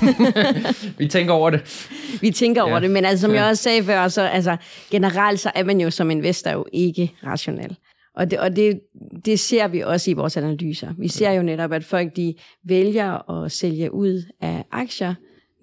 vi 1.00 1.08
tænker 1.08 1.34
over 1.34 1.50
det. 1.50 1.90
Vi 2.22 2.32
tænker 2.32 2.62
ja. 2.62 2.70
over 2.70 2.80
det, 2.80 2.92
men 2.92 3.06
altså, 3.06 3.22
som 3.22 3.32
ja. 3.32 3.42
jeg 3.42 3.50
også 3.50 3.64
sagde 3.64 3.84
før, 3.84 4.08
så 4.08 4.22
altså, 4.22 4.58
generelt 4.92 5.40
så 5.40 5.52
er 5.56 5.64
man 5.64 5.82
jo 5.82 5.90
som 5.90 6.12
investor 6.12 6.52
jo 6.52 6.66
ikke 6.74 7.12
rationel. 7.26 7.78
Og, 8.16 8.32
det, 8.32 8.40
og 8.40 8.56
det, 8.56 8.80
det 9.26 9.40
ser 9.40 9.68
vi 9.68 9.82
også 9.82 10.12
i 10.12 10.14
vores 10.14 10.38
analyser. 10.38 10.94
Vi 10.98 11.08
ser 11.08 11.32
jo 11.32 11.42
netop, 11.42 11.72
at 11.72 11.84
folk 11.84 12.16
de 12.16 12.34
vælger 12.64 13.32
at 13.32 13.52
sælge 13.52 13.94
ud 13.94 14.24
af 14.42 14.64
aktier, 14.72 15.14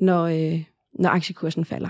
når, 0.01 0.25
øh, 0.25 0.63
når 1.00 1.11
aktiekursen 1.11 1.64
falder. 1.64 1.88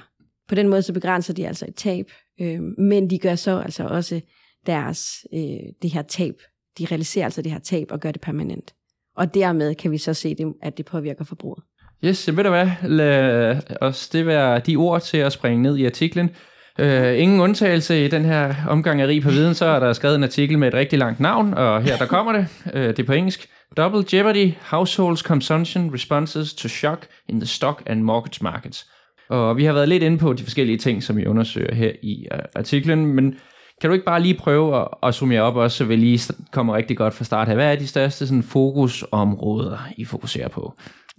På 0.48 0.54
den 0.54 0.68
måde 0.68 0.82
så 0.82 0.92
begrænser 0.92 1.34
de 1.34 1.46
altså 1.46 1.64
et 1.68 1.74
tab, 1.74 2.06
øh, 2.40 2.60
men 2.78 3.10
de 3.10 3.18
gør 3.18 3.34
så 3.34 3.58
altså 3.58 3.84
også 3.84 4.20
deres, 4.66 5.26
øh, 5.34 5.40
det 5.82 5.90
her 5.90 6.02
tab, 6.02 6.34
de 6.78 6.86
realiserer 6.90 7.24
altså 7.24 7.42
det 7.42 7.52
her 7.52 7.58
tab 7.58 7.86
og 7.90 8.00
gør 8.00 8.12
det 8.12 8.20
permanent. 8.20 8.74
Og 9.16 9.34
dermed 9.34 9.74
kan 9.74 9.90
vi 9.90 9.98
så 9.98 10.14
se, 10.14 10.34
det, 10.34 10.52
at 10.62 10.76
det 10.76 10.86
påvirker 10.86 11.24
forbruget. 11.24 11.64
Yes, 12.04 12.36
ved 12.36 12.44
du 12.44 12.50
hvad, 12.50 12.70
lad 12.82 13.60
os 13.80 14.08
det 14.08 14.26
være 14.26 14.58
de 14.58 14.76
ord 14.76 15.00
til 15.00 15.16
at 15.16 15.32
springe 15.32 15.62
ned 15.62 15.76
i 15.76 15.86
artiklen. 15.86 16.30
Øh, 16.78 17.18
ingen 17.18 17.40
undtagelse 17.40 18.04
i 18.04 18.08
den 18.08 18.24
her 18.24 18.54
omgang 18.68 19.00
af 19.00 19.06
Rig 19.06 19.22
på 19.22 19.30
Viden, 19.30 19.54
så 19.54 19.64
er 19.64 19.80
der 19.80 19.92
skrevet 19.92 20.16
en 20.16 20.24
artikel 20.24 20.58
med 20.58 20.68
et 20.68 20.74
rigtig 20.74 20.98
langt 20.98 21.20
navn, 21.20 21.54
og 21.54 21.82
her 21.82 21.96
der 21.96 22.06
kommer 22.06 22.32
det. 22.32 22.46
øh, 22.74 22.88
det 22.88 22.98
er 22.98 23.04
på 23.04 23.12
engelsk. 23.12 23.48
Double 23.76 24.04
Jeopardy, 24.12 24.52
Households 24.70 25.20
Consumption 25.20 25.94
Responses 25.94 26.54
to 26.54 26.68
Shock 26.68 27.06
in 27.28 27.40
the 27.40 27.46
Stock 27.46 27.82
and 27.86 28.02
Mortgage 28.02 28.38
Markets. 28.42 28.86
Og 29.30 29.56
vi 29.56 29.64
har 29.64 29.72
været 29.72 29.88
lidt 29.88 30.02
inde 30.02 30.18
på 30.18 30.32
de 30.32 30.42
forskellige 30.42 30.78
ting, 30.78 31.02
som 31.02 31.16
vi 31.16 31.26
undersøger 31.26 31.74
her 31.74 31.92
i 32.02 32.26
øh, 32.32 32.38
artiklen, 32.54 33.06
men 33.06 33.34
kan 33.80 33.90
du 33.90 33.94
ikke 33.94 34.04
bare 34.04 34.22
lige 34.22 34.34
prøve 34.34 34.80
at, 34.80 34.88
at 35.02 35.14
summere 35.14 35.42
op 35.42 35.56
også, 35.56 35.76
så 35.76 35.84
vi 35.84 35.96
lige 35.96 36.34
kommer 36.52 36.76
rigtig 36.76 36.96
godt 36.96 37.14
fra 37.14 37.24
start 37.24 37.48
her. 37.48 37.54
Hvad 37.54 37.72
er 37.72 37.76
de 37.76 37.86
største 37.86 38.26
sådan, 38.26 38.42
fokusområder, 38.42 39.78
I 39.96 40.04
fokuserer 40.04 40.48
på? 40.48 40.72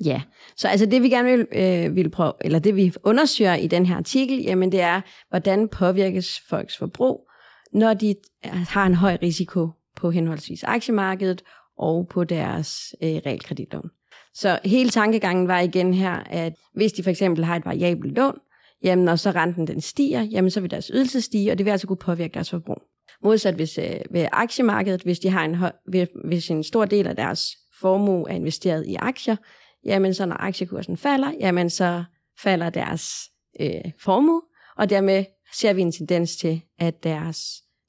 Ja, 0.06 0.22
så 0.58 0.68
altså 0.68 0.86
det 0.86 1.04
vi 1.04 1.10
gerne 1.10 1.30
vil, 1.30 1.48
øh, 1.56 1.96
vil 1.96 2.10
prøve, 2.10 2.34
eller 2.42 2.60
det 2.60 2.76
vi 2.76 2.94
undersøger 3.04 3.56
i 3.56 3.68
den 3.68 3.86
her 3.86 3.96
artikel, 3.96 4.38
jamen 4.42 4.72
det 4.72 4.82
er, 4.82 5.02
hvordan 5.30 5.68
påvirkes 5.68 6.42
folks 6.50 6.78
forbrug, 6.78 7.28
når 7.74 7.94
de 7.94 8.16
øh, 8.46 8.52
har 8.70 8.86
en 8.86 8.96
høj 8.96 9.18
risiko 9.22 9.70
på 9.96 10.12
henholdsvis 10.12 10.64
aktiemarkedet 10.64 11.42
og 11.78 12.08
på 12.08 12.24
deres 12.24 12.96
øh, 13.04 13.10
realkreditlån. 13.10 13.90
Så 14.34 14.60
hele 14.66 14.90
tankegangen 14.90 15.48
var 15.48 15.60
igen 15.60 15.94
her, 15.94 16.14
at 16.14 16.54
hvis 16.74 16.94
de 16.94 17.04
for 17.04 17.10
eksempel 17.10 17.46
har 17.46 17.56
et 17.56 17.66
variabelt 17.66 18.16
lån, 18.16 18.40
jamen 18.84 19.08
og 19.08 19.20
så 19.20 19.32
renten 19.32 19.68
den 19.68 19.82
stiger, 19.82 20.22
jamen 20.22 20.52
så 20.52 20.62
vil 20.62 20.72
deres 20.72 20.92
ydelse 20.94 21.22
stige, 21.22 21.52
og 21.52 21.58
det 21.58 21.66
vil 21.66 21.72
altså 21.72 21.88
kunne 21.88 21.98
påvirke 21.98 22.34
deres 22.34 22.50
forbrug. 22.50 22.82
Modsat 23.24 23.56
hvis 23.56 23.78
øh, 23.78 24.00
ved 24.12 24.28
aktiemarkedet, 24.32 25.02
hvis 25.02 25.20
de 25.20 25.30
har 25.30 25.46
en, 25.46 25.58
hvis 26.28 26.50
en 26.50 26.64
stor 26.64 26.86
del 26.86 27.08
af 27.08 27.16
deres 27.16 27.48
formue 27.82 28.30
er 28.30 28.36
investeret 28.36 28.86
i 28.88 28.96
aktier, 28.96 29.36
jamen 29.86 30.14
så 30.14 30.26
når 30.26 30.36
aktiekursen 30.40 30.98
falder, 30.98 31.32
jamen 31.40 31.70
så 31.70 32.04
falder 32.44 32.70
deres 32.70 33.12
øh, 33.60 33.92
formue, 34.00 34.42
og 34.78 34.90
dermed 34.90 35.26
ser 35.54 35.74
vi 35.74 35.82
en 35.82 35.92
tendens 35.92 36.36
til, 36.36 36.62
at 36.80 37.04
deres, 37.04 37.40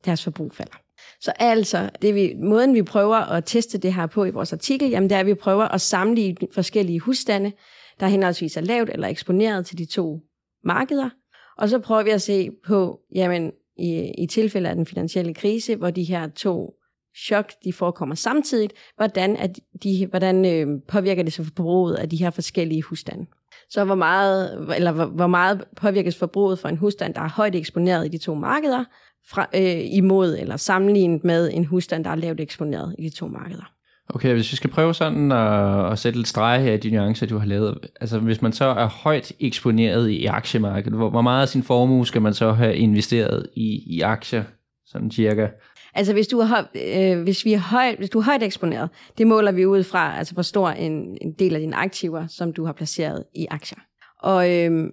deres 0.05 0.25
forbrug 0.25 0.55
falder. 0.55 0.82
Så 1.21 1.33
altså, 1.39 1.91
det 2.03 2.15
vi, 2.15 2.35
måden 2.43 2.75
vi 2.75 2.83
prøver 2.83 3.17
at 3.17 3.45
teste 3.45 3.79
det 3.79 3.95
her 3.95 4.07
på 4.07 4.25
i 4.25 4.31
vores 4.31 4.53
artikel, 4.53 4.91
jamen 4.91 5.11
det 5.11 5.17
er, 5.17 5.21
at 5.21 5.27
vi 5.27 5.35
prøver 5.35 5.65
at 5.65 5.81
sammenligne 5.81 6.49
forskellige 6.53 7.01
husstande, 7.01 7.53
der 8.01 8.07
henholdsvis 8.07 8.57
er 8.57 8.61
lavt 8.61 8.91
eller 8.91 9.09
eksponeret 9.09 9.67
til 9.67 9.79
de 9.79 9.85
to 9.85 10.21
markeder. 10.65 11.11
Og 11.59 11.69
så 11.69 11.79
prøver 11.79 12.03
vi 12.03 12.11
at 12.11 12.23
se 12.23 12.51
på, 12.67 13.01
jamen 13.15 13.53
i, 13.79 14.13
i 14.19 14.27
tilfælde 14.27 14.69
af 14.69 14.75
den 14.75 14.87
finansielle 14.87 15.35
krise, 15.35 15.77
hvor 15.77 15.91
de 15.91 16.05
her 16.05 16.29
to 16.29 16.75
chok, 17.17 17.53
de 17.65 17.73
forekommer 17.73 18.15
samtidigt, 18.15 18.73
hvordan, 18.97 19.37
at 19.37 19.59
de, 19.83 20.07
hvordan 20.11 20.45
øh, 20.45 20.81
påvirker 20.89 21.23
det 21.23 21.33
så 21.33 21.45
forbruget 21.45 21.95
af 21.95 22.09
de 22.09 22.17
her 22.17 22.31
forskellige 22.31 22.83
husstande. 22.83 23.27
Så 23.71 23.85
hvor 23.85 23.95
meget, 23.95 24.67
eller 24.77 24.93
hvor, 24.93 25.07
hvor 25.07 25.27
meget 25.27 25.65
påvirkes 25.77 26.17
forbruget 26.17 26.59
for 26.59 26.69
en 26.69 26.77
husstand, 26.77 27.15
der 27.15 27.21
er 27.21 27.29
højt 27.29 27.55
eksponeret 27.55 28.07
i 28.07 28.09
de 28.09 28.19
to 28.19 28.35
markeder, 28.35 28.85
fra, 29.31 29.49
øh, 29.55 29.81
imod 29.93 30.39
eller 30.39 30.57
sammenlignet 30.57 31.25
med 31.25 31.51
en 31.53 31.65
husstand, 31.65 32.05
der 32.05 32.11
er 32.11 32.15
lavt 32.15 32.41
eksponeret 32.41 32.97
i 32.99 33.03
de 33.03 33.11
to 33.11 33.29
markeder. 33.29 33.73
Okay, 34.09 34.33
hvis 34.33 34.53
vi 34.53 34.57
skal 34.57 34.71
prøve 34.71 34.95
sådan 34.95 35.33
at, 35.33 35.93
at 35.93 35.99
sætte 35.99 36.19
lidt 36.19 36.29
strege 36.29 36.63
her 36.63 36.73
i 36.73 36.77
de 36.77 36.91
nuancer, 36.91 37.27
du 37.27 37.39
har 37.39 37.47
lavet. 37.47 37.79
Altså 38.01 38.19
hvis 38.19 38.43
man 38.43 38.53
så 38.53 38.65
er 38.65 38.87
højt 38.87 39.33
eksponeret 39.41 40.09
i 40.09 40.27
aktiemarkedet, 40.27 40.99
hvor, 40.99 41.11
hvor 41.11 41.21
meget 41.21 41.43
af 41.43 41.49
sin 41.49 41.63
formue 41.63 42.07
skal 42.07 42.23
man 42.23 42.35
så 42.35 42.53
have 42.53 42.77
investeret 42.77 43.47
i, 43.57 43.97
i 43.97 44.01
aktier, 44.01 44.45
sådan 44.87 45.11
cirka? 45.11 45.47
Altså 45.95 46.13
hvis 46.13 46.27
du 46.27 46.39
er, 46.39 46.63
øh, 46.75 47.23
hvis 47.23 47.45
vi 47.45 47.53
er 47.53 47.59
højt, 47.59 47.99
hvis 47.99 48.11
du 48.11 48.19
er 48.19 48.23
højt 48.23 48.43
eksponeret, 48.43 48.91
det 49.19 49.27
måler 49.27 49.53
vi 49.53 49.67
ud 49.67 49.83
fra, 49.83 50.19
altså 50.19 50.35
hvor 50.35 50.43
stor 50.43 50.71
en, 50.71 51.19
en 51.21 51.33
del 51.33 51.55
af 51.55 51.61
dine 51.61 51.77
aktiver, 51.77 52.27
som 52.27 52.53
du 52.53 52.65
har 52.65 52.73
placeret 52.73 53.25
i 53.35 53.47
aktier. 53.51 53.79
Og 54.23 54.51
øh, 54.51 54.91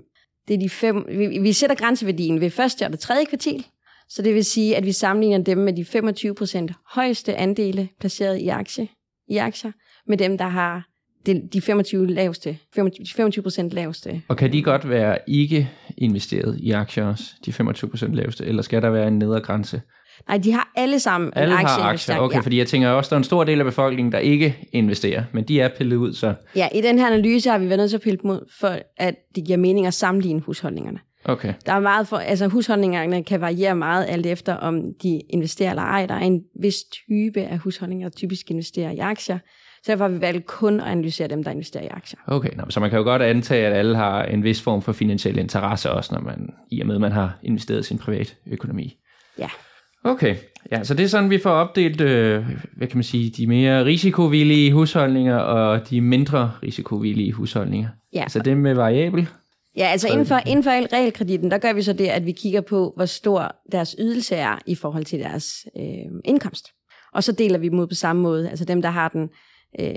det 0.48 0.54
er 0.54 0.60
de 0.60 0.70
fem, 0.70 1.06
vi, 1.10 1.40
vi 1.42 1.54
sætter 1.54 1.76
grænseværdien 1.76 2.42
ved 2.42 2.50
første 2.50 2.86
og 2.86 2.92
det 2.92 3.00
tredje 3.00 3.26
kvartal, 3.26 3.66
så 4.10 4.22
det 4.22 4.34
vil 4.34 4.46
sige, 4.46 4.78
at 4.78 4.86
vi 4.86 4.92
sammenligner 4.92 5.44
dem 5.44 5.58
med 5.58 5.74
de 5.74 5.86
25% 6.70 6.94
højeste 6.96 7.36
andele 7.36 7.90
placeret 8.00 8.38
i, 8.38 8.48
aktie, 8.48 8.88
i 9.28 9.38
aktier, 9.38 9.72
med 10.08 10.18
dem, 10.18 10.38
der 10.38 10.48
har 10.48 10.84
de 11.26 11.62
25 11.62 12.08
laveste, 12.08 12.58
25 13.16 13.44
procent 13.44 13.72
laveste. 13.72 14.22
Og 14.28 14.38
kan 14.38 14.54
de 14.54 14.64
godt 14.64 14.90
være 14.90 15.18
ikke 15.28 15.70
investeret 15.98 16.58
i 16.60 16.72
aktier 16.72 17.06
også, 17.06 17.24
de 17.46 17.54
25 17.54 17.90
procent 17.90 18.16
laveste, 18.16 18.46
eller 18.46 18.62
skal 18.62 18.82
der 18.82 18.90
være 18.90 19.08
en 19.08 19.20
nedre 19.20 19.42
grænse? 19.42 19.82
Nej, 20.28 20.38
de 20.38 20.52
har 20.52 20.72
alle 20.76 21.00
sammen 21.00 21.32
alle 21.36 21.54
en 21.54 21.60
aktie. 21.60 21.84
Har 21.84 21.90
aktier, 21.90 22.20
okay, 22.20 22.36
ja. 22.36 22.42
fordi 22.42 22.58
jeg 22.58 22.68
tænker 22.68 22.90
også, 22.90 23.10
der 23.10 23.16
er 23.16 23.18
en 23.18 23.24
stor 23.24 23.44
del 23.44 23.60
af 23.60 23.66
befolkningen, 23.66 24.12
der 24.12 24.20
ikke 24.20 24.70
investerer, 24.72 25.24
men 25.34 25.44
de 25.44 25.62
er 25.62 25.70
pillet 25.78 25.96
ud, 25.96 26.14
så... 26.14 26.34
Ja, 26.56 26.68
i 26.76 26.82
den 26.82 27.00
her 27.00 27.08
analyse 27.08 27.50
har 27.50 27.58
vi 27.58 27.66
været 27.66 27.80
nødt 27.80 27.90
til 27.90 27.98
at 27.98 28.04
pille 28.04 28.20
dem 28.22 28.30
ud, 28.30 28.52
for 28.60 28.80
at 28.98 29.16
det 29.36 29.46
giver 29.46 29.58
mening 29.58 29.88
at 29.88 29.94
sammenligne 29.94 30.40
husholdningerne. 30.40 31.00
Okay. 31.32 31.54
Der 31.66 31.74
er 31.74 31.80
meget 31.80 32.08
for, 32.08 32.18
altså 32.18 32.48
husholdningerne 32.48 33.24
kan 33.24 33.42
variere 33.42 33.76
meget 33.76 34.06
alt 34.10 34.26
efter, 34.26 34.54
om 34.54 34.82
de 35.04 35.22
investerer 35.30 35.70
eller 35.70 35.84
ej. 35.84 36.06
Der 36.06 36.16
er 36.16 36.20
en 36.20 36.42
vis 36.62 36.76
type 36.84 37.42
af 37.42 37.58
husholdninger, 37.58 38.10
der 38.10 38.16
typisk 38.16 38.52
investerer 38.52 38.92
i 38.92 38.98
aktier. 38.98 39.40
Så 39.84 39.92
derfor 39.92 40.04
har 40.04 40.12
vi 40.12 40.22
valgt 40.22 40.46
kun 40.46 40.80
at 40.80 40.88
analysere 40.88 41.28
dem, 41.28 41.44
der 41.44 41.52
investerer 41.52 41.84
i 41.84 41.88
aktier. 41.88 42.20
Okay, 42.28 42.50
nå, 42.56 42.64
så 42.70 42.80
man 42.80 42.90
kan 42.90 42.98
jo 42.98 43.04
godt 43.04 43.22
antage, 43.22 43.68
at 43.68 43.74
alle 43.74 43.96
har 43.96 44.24
en 44.24 44.44
vis 44.44 44.62
form 44.62 44.82
for 44.82 44.92
finansiel 44.92 45.38
interesse 45.38 45.92
også, 45.92 46.16
når 46.16 46.22
man, 46.22 46.50
i 46.72 46.82
og 46.82 46.88
med, 46.88 46.96
at 46.96 47.02
man 47.02 47.12
har 47.12 47.40
investeret 47.44 47.86
sin 47.86 47.98
privat 47.98 48.36
økonomi. 48.48 48.98
Ja. 49.38 49.50
Okay, 50.04 50.36
ja, 50.72 50.84
så 50.84 50.94
det 50.94 51.04
er 51.04 51.08
sådan, 51.08 51.30
vi 51.30 51.38
får 51.38 51.50
opdelt, 51.50 52.02
øh, 52.02 52.46
hvad 52.78 52.88
kan 52.88 52.98
man 52.98 53.04
sige, 53.04 53.30
de 53.30 53.48
mere 53.48 53.86
risikovillige 53.86 54.74
husholdninger 54.74 55.38
og 55.38 55.90
de 55.90 56.02
mindre 56.02 56.52
risikovillige 56.64 57.32
husholdninger. 57.32 57.90
Ja. 58.14 58.22
Altså 58.22 58.40
det 58.40 58.58
med 58.58 58.74
variabel. 58.74 59.28
Ja, 59.78 59.86
altså 59.86 60.08
inden 60.08 60.26
for, 60.26 60.36
inden 60.48 60.64
for 60.64 60.72
realkreditten, 60.94 61.52
der 61.52 61.58
gør 61.58 61.74
vi 61.74 61.82
så 61.82 61.94
det, 61.94 62.08
at 62.08 62.26
vi 62.26 62.32
kigger 62.32 62.62
på, 62.62 62.94
hvor 62.96 63.06
stor 63.06 63.56
deres 63.72 63.96
ydelse 64.00 64.36
er 64.36 64.60
i 64.66 64.76
forhold 64.76 65.06
til 65.06 65.20
deres 65.20 65.66
øh, 65.78 66.12
indkomst. 66.26 66.68
Og 67.14 67.24
så 67.24 67.32
deler 67.32 67.58
vi 67.58 67.70
dem 67.70 67.80
ud 67.80 67.88
på 67.88 67.96
samme 67.96 68.22
måde. 68.22 68.50
Altså 68.50 68.66
dem, 68.66 68.82
der 68.82 68.90
har 68.90 69.10
den, 69.10 69.30
øh, 69.80 69.96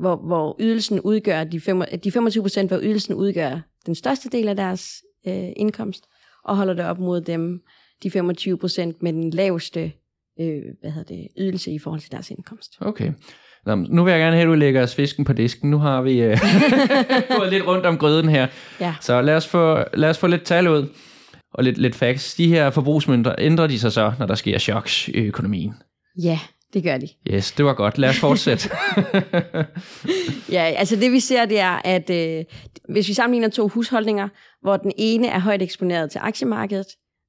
hvor, 0.00 0.16
hvor 0.16 0.56
ydelsen 0.60 1.00
udgør, 1.00 1.44
de, 1.44 1.60
fem, 1.60 1.82
de 2.04 2.12
25 2.12 2.42
procent, 2.42 2.70
hvor 2.70 2.80
ydelsen 2.82 3.14
udgør 3.14 3.60
den 3.86 3.94
største 3.94 4.28
del 4.28 4.48
af 4.48 4.56
deres 4.56 5.02
øh, 5.26 5.48
indkomst, 5.56 6.04
og 6.44 6.56
holder 6.56 6.74
det 6.74 6.84
op 6.84 6.98
mod 6.98 7.20
dem, 7.20 7.60
de 8.02 8.10
25 8.10 8.58
procent 8.58 9.02
med 9.02 9.12
den 9.12 9.30
laveste 9.30 9.92
øh, 10.40 10.62
hvad 10.80 10.90
hedder 10.90 11.14
det, 11.14 11.28
ydelse 11.38 11.70
i 11.70 11.78
forhold 11.78 12.00
til 12.00 12.12
deres 12.12 12.30
indkomst. 12.30 12.76
Okay. 12.80 13.12
Nå, 13.68 13.86
nu 13.88 14.04
vil 14.04 14.10
jeg 14.10 14.20
gerne 14.20 14.36
have, 14.36 14.42
at 14.42 14.48
du 14.48 14.54
lægger 14.54 14.82
os 14.82 14.94
fisken 14.94 15.24
på 15.24 15.32
disken. 15.32 15.70
Nu 15.70 15.78
har 15.78 16.02
vi 16.02 16.20
øh, 16.20 16.38
gået 17.38 17.50
lidt 17.50 17.66
rundt 17.66 17.86
om 17.86 17.98
gryden 17.98 18.28
her. 18.28 18.46
Ja. 18.80 18.94
Så 19.00 19.22
lad 19.22 19.36
os, 19.36 19.46
få, 19.46 19.78
lad 19.94 20.10
os 20.10 20.18
få 20.18 20.26
lidt 20.26 20.42
tal 20.42 20.68
ud 20.68 20.88
og 21.54 21.64
lidt, 21.64 21.78
lidt 21.78 21.94
facts. 21.94 22.34
De 22.34 22.48
her 22.48 22.70
forbrugsmønter, 22.70 23.34
ændrer 23.38 23.66
de 23.66 23.78
sig 23.78 23.92
så, 23.92 24.12
når 24.18 24.26
der 24.26 24.34
sker 24.34 24.58
choks 24.58 25.08
i 25.08 25.18
økonomien? 25.18 25.74
Ja, 26.22 26.38
det 26.74 26.82
gør 26.82 26.98
de. 26.98 27.08
Yes, 27.30 27.52
det 27.52 27.64
var 27.64 27.74
godt. 27.74 27.98
Lad 27.98 28.08
os 28.08 28.18
fortsætte. 28.18 28.70
ja, 30.56 30.62
altså 30.62 30.96
det 30.96 31.12
vi 31.12 31.20
ser, 31.20 31.44
det 31.44 31.60
er, 31.60 31.80
at 31.84 32.10
øh, 32.10 32.44
hvis 32.88 33.08
vi 33.08 33.12
sammenligner 33.12 33.48
to 33.48 33.68
husholdninger, 33.68 34.28
hvor 34.62 34.76
den 34.76 34.92
ene 34.98 35.26
er 35.28 35.38
højt 35.38 35.62
eksponeret 35.62 36.10
til 36.10 36.18
aktiemarkedet, 36.22 36.86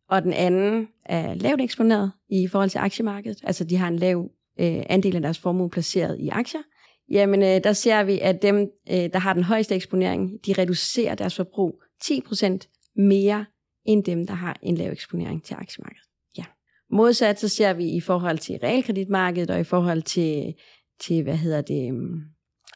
og 0.10 0.24
den 0.24 0.34
anden 0.34 0.88
er 1.06 1.34
lavt 1.34 1.62
eksponeret 1.62 2.12
i 2.30 2.48
forhold 2.48 2.70
til 2.70 2.80
aktiemarkedet, 2.80 3.38
altså 3.44 3.64
de 3.64 3.78
har 3.78 3.88
en 3.88 3.96
lav 3.96 4.30
øh, 4.60 4.84
andel 4.90 5.16
af 5.16 5.22
deres 5.22 5.40
formue 5.40 5.70
placeret 5.70 6.20
i 6.20 6.28
aktier, 6.28 6.62
jamen 7.12 7.42
øh, 7.42 7.64
der 7.64 7.74
ser 7.74 8.04
vi, 8.04 8.20
at 8.20 8.42
dem, 8.42 8.70
øh, 8.92 8.96
der 8.96 9.20
har 9.20 9.34
den 9.34 9.44
højeste 9.44 9.76
eksponering, 9.76 10.32
de 10.46 10.54
reducerer 10.58 11.16
deres 11.16 11.36
forbrug 11.36 11.82
10% 12.04 12.94
mere 12.96 13.46
end 13.86 14.04
dem, 14.04 14.28
der 14.28 14.34
har 14.34 14.60
en 14.64 14.76
lav 14.76 14.92
eksponering 14.92 15.44
til 15.44 15.54
aktiemarkedet. 15.54 16.08
Ja. 16.38 16.44
Modsat 16.92 17.40
så 17.40 17.48
ser 17.48 17.74
vi 17.74 17.90
i 17.90 18.02
forhold 18.02 18.38
til 18.38 18.60
realkreditmarkedet 18.64 19.50
og 19.50 19.60
i 19.60 19.64
forhold 19.64 20.02
til, 20.02 20.54
til 21.02 21.24
hvad 21.24 21.38
hedder 21.38 21.62
det, 21.62 21.88
øhm, 21.88 22.22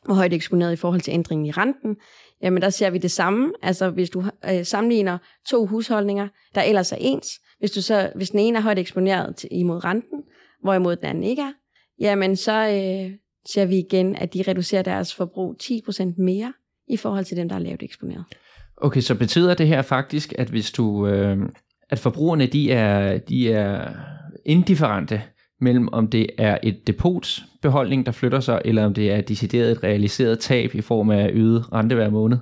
hvor 0.06 0.14
højt 0.14 0.34
eksponeret 0.34 0.74
i 0.74 0.76
forhold 0.76 1.02
til 1.02 1.14
ændringen 1.14 1.46
i 1.46 1.52
renten, 1.52 1.96
jamen 2.42 2.62
der 2.62 2.70
ser 2.70 2.90
vi 2.90 2.98
det 2.98 3.12
samme. 3.12 3.54
Altså 3.62 3.90
hvis 3.90 4.10
du 4.10 4.24
øh, 4.50 4.66
sammenligner 4.66 5.18
to 5.48 5.66
husholdninger, 5.66 6.28
der 6.56 6.62
ellers 6.62 6.92
er 6.92 6.98
ens, 7.00 7.28
hvis, 7.60 7.72
du 7.72 7.82
så, 7.82 8.12
hvis 8.16 8.30
den 8.30 8.40
ene 8.40 8.58
er 8.58 8.62
højt 8.62 8.80
eksponeret 8.80 9.36
til, 9.36 9.50
imod 9.52 9.84
renten, 9.84 10.24
hvorimod 10.62 10.96
den 10.96 11.06
anden 11.06 11.24
ikke 11.24 11.42
er, 11.42 11.52
jamen 12.04 12.36
så 12.36 12.68
øh, 12.68 13.18
ser 13.46 13.66
vi 13.66 13.78
igen, 13.78 14.16
at 14.16 14.34
de 14.34 14.44
reducerer 14.48 14.82
deres 14.82 15.16
forbrug 15.16 15.56
10% 15.64 16.14
mere 16.18 16.54
i 16.88 16.98
forhold 16.98 17.26
til 17.26 17.38
dem, 17.38 17.50
der 17.50 17.56
er 17.56 17.60
lavt 17.60 17.84
eksponeret. 17.84 18.24
Okay, 18.78 19.02
så 19.02 19.16
betyder 19.16 19.54
det 19.54 19.68
her 19.68 19.82
faktisk, 19.82 20.34
at 20.38 20.50
hvis 20.50 20.72
du, 20.72 21.08
øh, 21.08 21.38
at 21.90 22.00
forbrugerne 22.00 22.46
de 22.46 22.72
er, 22.72 23.18
de 23.18 23.52
er 23.52 23.94
indifferente 24.46 25.22
mellem 25.62 25.90
om 25.92 26.08
det 26.08 26.30
er 26.38 26.58
et 26.64 26.88
depotsbeholdning, 26.88 28.06
der 28.06 28.12
flytter 28.12 28.40
sig, 28.40 28.62
eller 28.66 28.86
om 28.86 28.94
det 28.94 29.12
er 29.12 29.22
decideret 29.22 29.72
et 29.72 29.84
realiseret 29.84 30.40
tab 30.40 30.76
i 30.76 30.82
form 30.82 31.10
af 31.10 31.30
øget 31.34 31.74
rente 31.74 31.96
hver 31.96 32.10
måned. 32.10 32.38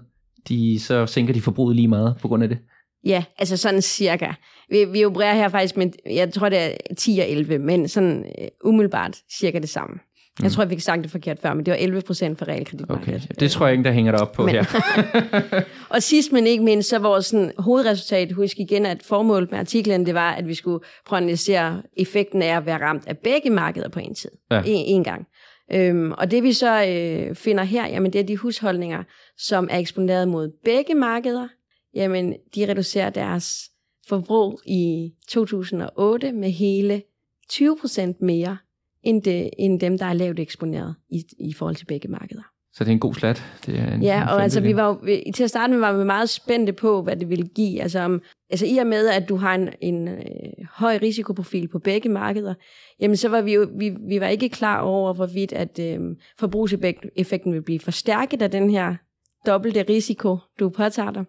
De, 0.48 0.80
så 0.80 1.06
sænker 1.06 1.34
de 1.34 1.42
forbruget 1.42 1.76
lige 1.76 1.88
meget 1.88 2.16
på 2.22 2.28
grund 2.28 2.44
af 2.44 2.50
det. 2.50 2.58
Ja, 3.06 3.24
altså 3.38 3.58
sådan 3.58 3.82
cirka. 3.82 4.32
Vi, 4.70 4.86
vi 4.86 5.06
opererer 5.06 5.36
her 5.36 5.50
faktisk 5.50 5.78
med, 5.78 5.90
jeg 6.06 6.34
tror 6.34 6.50
det 6.50 6.60
er 6.60 6.72
10 6.98 7.20
og 7.20 7.30
11, 7.30 7.60
men 7.60 7.88
sådan 7.88 8.26
uh, 8.42 8.70
umiddelbart 8.70 9.18
cirka 9.40 9.60
det 9.60 9.70
samme. 9.70 10.00
Jeg 10.40 10.48
mm. 10.48 10.52
tror, 10.52 10.64
jeg 10.64 10.70
fik 10.70 10.80
sagt 10.80 11.04
det 11.04 11.12
forkert 11.12 11.40
før, 11.40 11.54
men 11.54 11.66
det 11.66 11.72
var 11.72 11.78
11 11.78 12.02
procent 12.02 12.38
for 12.38 12.48
realkreditmarkedet. 12.48 13.24
Okay, 13.24 13.36
det 13.40 13.52
tror 13.52 13.66
jeg 13.66 13.74
ikke, 13.74 13.84
der 13.84 13.92
hænger 13.92 14.12
der 14.12 14.20
op 14.20 14.32
på 14.32 14.46
men, 14.46 14.56
her. 14.56 14.64
og 15.96 16.04
sidst 16.04 16.32
men 16.32 16.48
ikke 16.48 16.64
mindst, 16.64 16.90
så 16.90 17.00
vores 17.00 17.26
sådan, 17.26 17.52
hovedresultat, 17.58 18.32
husk 18.32 18.60
igen, 18.60 18.86
at 18.86 19.04
formålet 19.04 19.52
med 19.52 19.60
artiklen, 19.60 20.06
det 20.06 20.14
var, 20.14 20.32
at 20.32 20.48
vi 20.48 20.54
skulle 20.54 20.86
prøve 21.06 21.18
at 21.18 21.24
analysere 21.24 21.82
effekten 21.98 22.42
af 22.42 22.58
at 22.58 22.66
være 22.66 22.82
ramt 22.82 23.08
af 23.08 23.18
begge 23.18 23.50
markeder 23.50 23.90
på 23.90 24.00
en 24.00 24.16
tid. 24.16 24.32
Ja. 24.52 24.62
En, 24.66 24.86
en 24.96 25.04
gang. 25.04 25.26
Øhm, 25.74 26.12
og 26.12 26.32
det 26.32 26.44
vi 26.44 26.54
så 26.54 26.86
øh, 26.86 27.36
finder 27.36 27.64
her, 27.64 27.88
jamen 27.88 28.14
det 28.14 28.22
er 28.22 28.26
de 28.26 28.38
husholdninger, 28.38 29.04
som 29.38 29.68
er 29.72 29.78
eksponeret 29.78 30.28
mod 30.28 30.52
begge 30.66 30.96
markeder, 30.96 31.48
jamen 31.96 32.36
de 32.56 32.70
reducerer 32.70 33.10
deres 33.10 33.70
forbrug 34.08 34.62
i 34.66 35.12
2008 35.28 36.32
med 36.32 36.50
hele 36.52 37.02
20% 37.54 38.14
mere 38.26 38.58
end, 39.04 39.22
det, 39.24 39.50
end 39.60 39.80
dem, 39.80 39.98
der 39.98 40.06
er 40.06 40.14
lavt 40.14 40.40
eksponeret 40.40 40.96
i, 41.10 41.24
i 41.40 41.54
forhold 41.54 41.76
til 41.76 41.86
begge 41.86 42.08
markeder. 42.08 42.42
Så 42.74 42.84
det 42.84 42.90
er 42.90 42.94
en 42.94 43.00
god 43.00 43.14
slat. 43.14 43.44
Det 43.66 43.80
er 43.80 43.94
en, 43.94 44.04
Ja, 44.04 44.22
en 44.24 44.30
og 44.30 44.44
altså 44.44 44.62
vi 44.62 44.76
var 44.76 44.88
jo, 44.88 45.00
vi- 45.04 45.32
til 45.36 45.44
at 45.44 45.50
starte 45.50 45.74
med 45.74 45.80
var 45.80 45.98
vi 45.98 46.04
meget 46.04 46.30
spændte 46.30 46.74
på, 46.74 47.02
hvad 47.04 47.16
det 47.16 47.30
ville 47.30 47.48
give. 47.48 47.82
Altså, 47.82 48.00
om, 48.00 48.22
altså 48.50 48.66
i 48.66 48.78
og 48.78 48.88
med, 48.88 49.08
at 49.08 49.30
du 49.30 49.36
har 49.36 49.56
en, 49.56 49.70
en 49.82 50.08
øh, 50.08 50.22
høj 50.74 51.00
risikoprofil 51.02 51.68
på 51.68 51.80
begge 51.80 52.10
markeder, 52.10 52.54
jamen 53.00 53.18
så 53.18 53.30
var 53.30 53.42
vi 53.42 53.54
jo 53.54 53.68
vi, 53.78 53.90
vi 54.08 54.20
var 54.20 54.28
ikke 54.28 54.50
klar 54.50 54.82
over, 54.82 55.14
hvorvidt 55.14 55.54
at 55.54 55.80
øh, 55.80 56.00
forbrugseffekten 56.40 57.52
ville 57.52 57.64
blive 57.64 57.80
forstærket 57.80 58.42
af 58.42 58.52
den 58.52 58.70
her 58.70 58.96
dobbelte 59.46 59.86
risiko, 59.90 60.38
du 60.60 60.70
påtager 60.70 61.12
dig. 61.12 61.26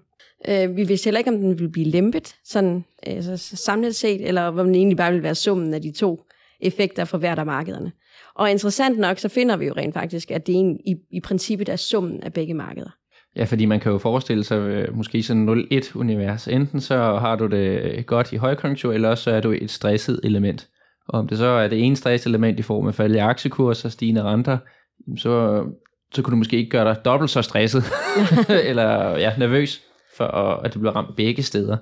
Øh, 0.49 0.77
vi 0.77 0.85
vidste 0.85 1.05
heller 1.05 1.19
ikke, 1.19 1.31
om 1.31 1.37
den 1.37 1.49
ville 1.49 1.73
blive 1.73 1.89
lempet, 1.89 2.35
sådan 2.45 2.85
altså, 3.03 3.37
samlet 3.57 3.95
set, 3.95 4.29
eller 4.29 4.43
om 4.43 4.67
den 4.67 4.75
egentlig 4.75 4.97
bare 4.97 5.11
ville 5.11 5.23
være 5.23 5.35
summen 5.35 5.75
af 5.75 5.83
de 5.83 5.93
to 5.93 6.25
effekter 6.61 7.05
for 7.05 7.19
hvert 7.19 7.39
af 7.39 7.47
markederne. 7.47 7.93
Og 8.35 8.51
interessant 8.51 8.99
nok, 8.99 9.19
så 9.19 9.29
finder 9.29 9.57
vi 9.57 9.67
jo 9.67 9.73
rent 9.77 9.95
faktisk, 9.95 10.31
at 10.31 10.47
det 10.47 10.55
egentlig, 10.55 10.81
i, 10.87 10.97
i 11.11 11.21
princippet 11.21 11.69
er 11.69 11.77
summen 11.77 12.23
af 12.23 12.33
begge 12.33 12.55
markeder. 12.55 12.91
Ja, 13.37 13.45
fordi 13.45 13.67
man 13.67 13.81
kan 13.81 13.93
jo 13.93 13.99
forestille 13.99 14.45
sig 14.45 14.59
øh, 14.59 14.97
måske 14.97 15.23
sådan 15.23 15.49
0-1-univers. 15.49 16.49
Enten 16.49 16.81
så 16.81 16.97
har 16.97 17.37
du 17.37 17.47
det 17.47 18.07
godt 18.07 18.33
i 18.33 18.37
højkonjunktur, 18.37 18.93
eller 18.93 19.09
også 19.09 19.25
så 19.25 19.31
er 19.31 19.41
du 19.41 19.51
et 19.51 19.71
stresset 19.71 20.21
element. 20.25 20.69
Og 21.09 21.19
om 21.19 21.29
det 21.29 21.39
så 21.39 21.47
er 21.47 21.69
det 21.69 21.85
ene 21.85 21.97
stresselement 21.97 22.59
i 22.59 22.63
form 22.63 22.89
af 22.89 22.95
fald 22.95 23.15
i 23.15 23.19
aktiekurser, 23.19 23.89
stigende 23.89 24.23
renter, 24.23 24.59
så, 25.17 25.65
så 26.15 26.23
kunne 26.23 26.33
du 26.33 26.37
måske 26.37 26.57
ikke 26.57 26.71
gøre 26.71 26.85
dig 26.85 27.05
dobbelt 27.05 27.31
så 27.31 27.43
stresset, 27.43 27.85
eller 28.71 29.19
ja, 29.19 29.33
nervøs, 29.39 29.83
for 30.17 30.25
at, 30.25 30.67
at 30.67 30.75
du 30.75 30.79
bliver 30.79 30.97
ramt 30.97 31.17
begge 31.17 31.43
steder. 31.43 31.77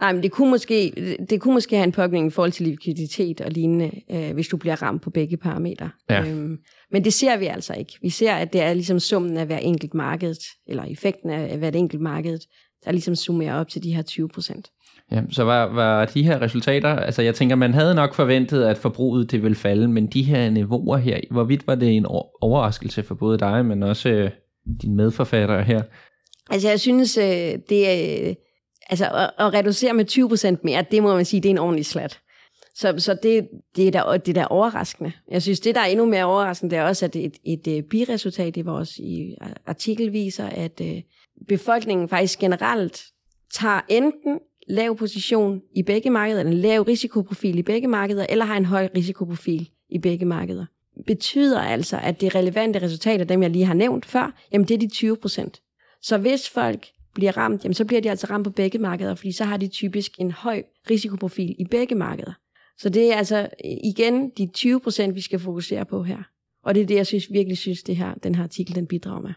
Nej, 0.00 0.12
men 0.12 0.22
det 0.22 0.32
kunne 0.32 0.50
måske, 0.50 0.92
det 1.30 1.40
kunne 1.40 1.54
måske 1.54 1.76
have 1.76 1.84
en 1.84 1.92
påvirkning 1.92 2.26
i 2.26 2.30
forhold 2.30 2.52
til 2.52 2.66
likviditet 2.66 3.40
og 3.40 3.50
lignende, 3.50 3.90
øh, 4.10 4.34
hvis 4.34 4.48
du 4.48 4.56
bliver 4.56 4.82
ramt 4.82 5.02
på 5.02 5.10
begge 5.10 5.36
parametre. 5.36 5.90
Ja. 6.10 6.20
Øhm, 6.20 6.58
men 6.92 7.04
det 7.04 7.12
ser 7.12 7.36
vi 7.36 7.46
altså 7.46 7.74
ikke. 7.74 7.92
Vi 8.02 8.10
ser, 8.10 8.34
at 8.34 8.52
det 8.52 8.62
er 8.62 8.74
ligesom 8.74 9.00
summen 9.00 9.36
af 9.36 9.46
hver 9.46 9.58
enkelt 9.58 9.94
marked, 9.94 10.36
eller 10.66 10.84
effekten 10.84 11.30
af 11.30 11.58
hvert 11.58 11.76
enkelt 11.76 12.02
marked, 12.02 12.38
der 12.84 12.92
ligesom 12.92 13.14
summerer 13.14 13.60
op 13.60 13.68
til 13.68 13.82
de 13.82 13.94
her 13.94 14.02
20 14.02 14.28
procent. 14.28 14.70
Ja, 15.12 15.22
så 15.30 15.44
var, 15.44 15.64
var 15.64 16.04
de 16.04 16.22
her 16.22 16.42
resultater, 16.42 16.88
altså 16.88 17.22
jeg 17.22 17.34
tænker, 17.34 17.56
man 17.56 17.74
havde 17.74 17.94
nok 17.94 18.14
forventet, 18.14 18.64
at 18.64 18.78
forbruget 18.78 19.30
det 19.30 19.42
ville 19.42 19.54
falde, 19.54 19.88
men 19.88 20.06
de 20.06 20.22
her 20.22 20.50
niveauer 20.50 20.96
her, 20.96 21.20
hvorvidt 21.30 21.66
var 21.66 21.74
det 21.74 21.96
en 21.96 22.06
overraskelse 22.40 23.02
for 23.02 23.14
både 23.14 23.38
dig, 23.38 23.64
men 23.66 23.82
også 23.82 24.08
øh, 24.08 24.30
dine 24.82 24.94
medforfattere 24.96 25.62
her? 25.62 25.82
Altså 26.50 26.68
jeg 26.68 26.80
synes, 26.80 27.16
øh, 27.18 27.58
det 27.68 27.88
er, 27.88 28.28
øh, 28.28 28.34
altså 28.90 29.06
at, 29.06 29.46
at 29.46 29.54
reducere 29.54 29.94
med 29.94 30.04
20 30.04 30.28
procent 30.28 30.64
mere, 30.64 30.84
det 30.90 31.02
må 31.02 31.14
man 31.14 31.24
sige, 31.24 31.40
det 31.40 31.48
er 31.48 31.50
en 31.50 31.58
ordentlig 31.58 31.86
slat. 31.86 32.20
Så, 32.74 32.94
så 32.98 33.14
det, 33.22 33.48
det, 33.76 33.86
er 33.88 33.90
da, 33.90 34.16
det 34.16 34.28
er 34.28 34.42
da 34.42 34.46
overraskende. 34.50 35.12
Jeg 35.30 35.42
synes, 35.42 35.60
det 35.60 35.74
der 35.74 35.80
er 35.80 35.86
endnu 35.86 36.06
mere 36.06 36.24
overraskende, 36.24 36.70
det 36.70 36.78
er 36.78 36.84
også, 36.84 37.04
at 37.04 37.16
et, 37.16 37.36
et, 37.44 37.66
et 37.66 37.84
biresultat 37.84 38.56
i 38.56 38.60
vores 38.60 38.98
i 38.98 39.36
øh, 39.42 39.48
artikel 39.66 40.12
viser, 40.12 40.46
at 40.46 40.80
øh, 40.80 41.02
befolkningen 41.48 42.08
faktisk 42.08 42.38
generelt 42.38 43.04
tager 43.54 43.80
enten 43.88 44.38
lav 44.68 44.96
position 44.96 45.60
i 45.76 45.82
begge 45.82 46.10
markeder, 46.10 46.40
eller 46.40 46.52
en 46.52 46.58
lav 46.58 46.82
risikoprofil 46.82 47.58
i 47.58 47.62
begge 47.62 47.88
markeder, 47.88 48.26
eller 48.28 48.44
har 48.44 48.56
en 48.56 48.64
høj 48.64 48.88
risikoprofil 48.96 49.70
i 49.90 49.98
begge 49.98 50.24
markeder. 50.24 50.66
Betyder 51.06 51.60
altså, 51.60 51.98
at 52.02 52.20
det 52.20 52.34
relevante 52.34 52.82
resultater, 52.82 53.24
dem 53.24 53.42
jeg 53.42 53.50
lige 53.50 53.64
har 53.64 53.74
nævnt 53.74 54.06
før, 54.06 54.34
jamen 54.52 54.68
det 54.68 54.74
er 54.74 54.78
de 54.78 54.88
20 54.88 55.16
procent. 55.16 55.60
Så 56.06 56.18
hvis 56.18 56.48
folk 56.48 56.86
bliver 57.14 57.36
ramt, 57.36 57.64
jamen 57.64 57.74
så 57.74 57.84
bliver 57.84 58.00
de 58.00 58.10
altså 58.10 58.26
ramt 58.30 58.44
på 58.44 58.50
begge 58.50 58.78
markeder, 58.78 59.14
fordi 59.14 59.32
så 59.32 59.44
har 59.44 59.56
de 59.56 59.68
typisk 59.68 60.12
en 60.18 60.30
høj 60.30 60.62
risikoprofil 60.90 61.54
i 61.58 61.64
begge 61.70 61.94
markeder. 61.94 62.32
Så 62.78 62.88
det 62.88 63.12
er 63.12 63.16
altså 63.16 63.48
igen 63.84 64.30
de 64.38 64.46
20 64.54 64.80
procent, 64.80 65.14
vi 65.14 65.20
skal 65.20 65.38
fokusere 65.38 65.84
på 65.84 66.02
her. 66.02 66.18
Og 66.64 66.74
det 66.74 66.82
er 66.82 66.86
det, 66.86 66.94
jeg 66.94 67.06
synes, 67.06 67.32
virkelig 67.32 67.58
synes, 67.58 67.82
det 67.82 67.96
her, 67.96 68.14
den 68.14 68.34
her 68.34 68.42
artikel 68.42 68.74
den 68.74 68.86
bidrager 68.86 69.20
med. 69.20 69.30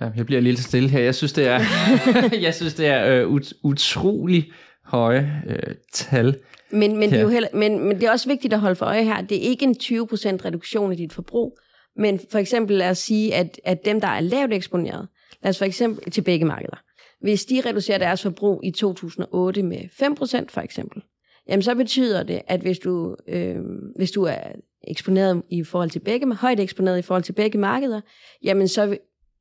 Ja, 0.00 0.10
jeg 0.16 0.26
bliver 0.26 0.40
lidt 0.40 0.58
stille 0.58 0.88
her. 0.88 1.00
Jeg 1.00 1.14
synes, 1.14 1.32
det 1.32 1.46
er, 1.46 1.60
jeg 2.46 2.54
synes, 2.54 2.74
det 2.74 2.86
er 2.86 3.22
øh, 3.22 3.28
ut, 3.28 3.52
utrolig 3.64 4.52
høje 4.84 5.42
øh, 5.46 5.74
tal. 5.92 6.36
Men, 6.70 6.96
men, 6.96 7.10
det 7.10 7.18
er 7.18 7.22
jo 7.22 7.28
heller, 7.28 7.48
men, 7.54 7.88
men 7.88 7.96
det 7.96 8.06
er 8.06 8.10
også 8.10 8.28
vigtigt 8.28 8.54
at 8.54 8.60
holde 8.60 8.76
for 8.76 8.86
øje 8.86 9.04
her, 9.04 9.20
det 9.20 9.36
er 9.36 9.50
ikke 9.50 9.64
en 9.64 9.76
20% 9.82 9.86
reduktion 10.44 10.92
i 10.92 10.96
dit 10.96 11.12
forbrug, 11.12 11.58
men 11.96 12.20
for 12.30 12.38
eksempel 12.38 12.76
lad 12.76 12.90
os 12.90 12.98
sige, 12.98 13.34
at, 13.34 13.60
at 13.64 13.84
dem, 13.84 14.00
der 14.00 14.08
er 14.08 14.20
lavt 14.20 14.52
eksponeret, 14.52 15.08
lad 15.42 15.50
os 15.50 15.58
for 15.58 15.64
eksempel 15.64 16.10
til 16.10 16.22
begge 16.22 16.44
markeder, 16.44 16.76
hvis 17.20 17.44
de 17.44 17.62
reducerer 17.66 17.98
deres 17.98 18.22
forbrug 18.22 18.60
i 18.64 18.70
2008 18.70 19.62
med 19.62 19.78
5% 19.78 20.44
for 20.48 20.60
eksempel, 20.60 21.02
jamen 21.48 21.62
så 21.62 21.74
betyder 21.74 22.22
det, 22.22 22.40
at 22.46 22.60
hvis 22.60 22.78
du, 22.78 23.16
øh, 23.28 23.56
hvis 23.96 24.10
du 24.10 24.22
er 24.22 24.38
eksponeret 24.88 25.42
i 25.50 25.64
forhold 25.64 25.90
til 25.90 26.00
begge, 26.00 26.34
højt 26.34 26.60
eksponeret 26.60 26.98
i 26.98 27.02
forhold 27.02 27.22
til 27.22 27.32
begge 27.32 27.58
markeder, 27.58 28.00
jamen 28.44 28.68
så 28.68 28.96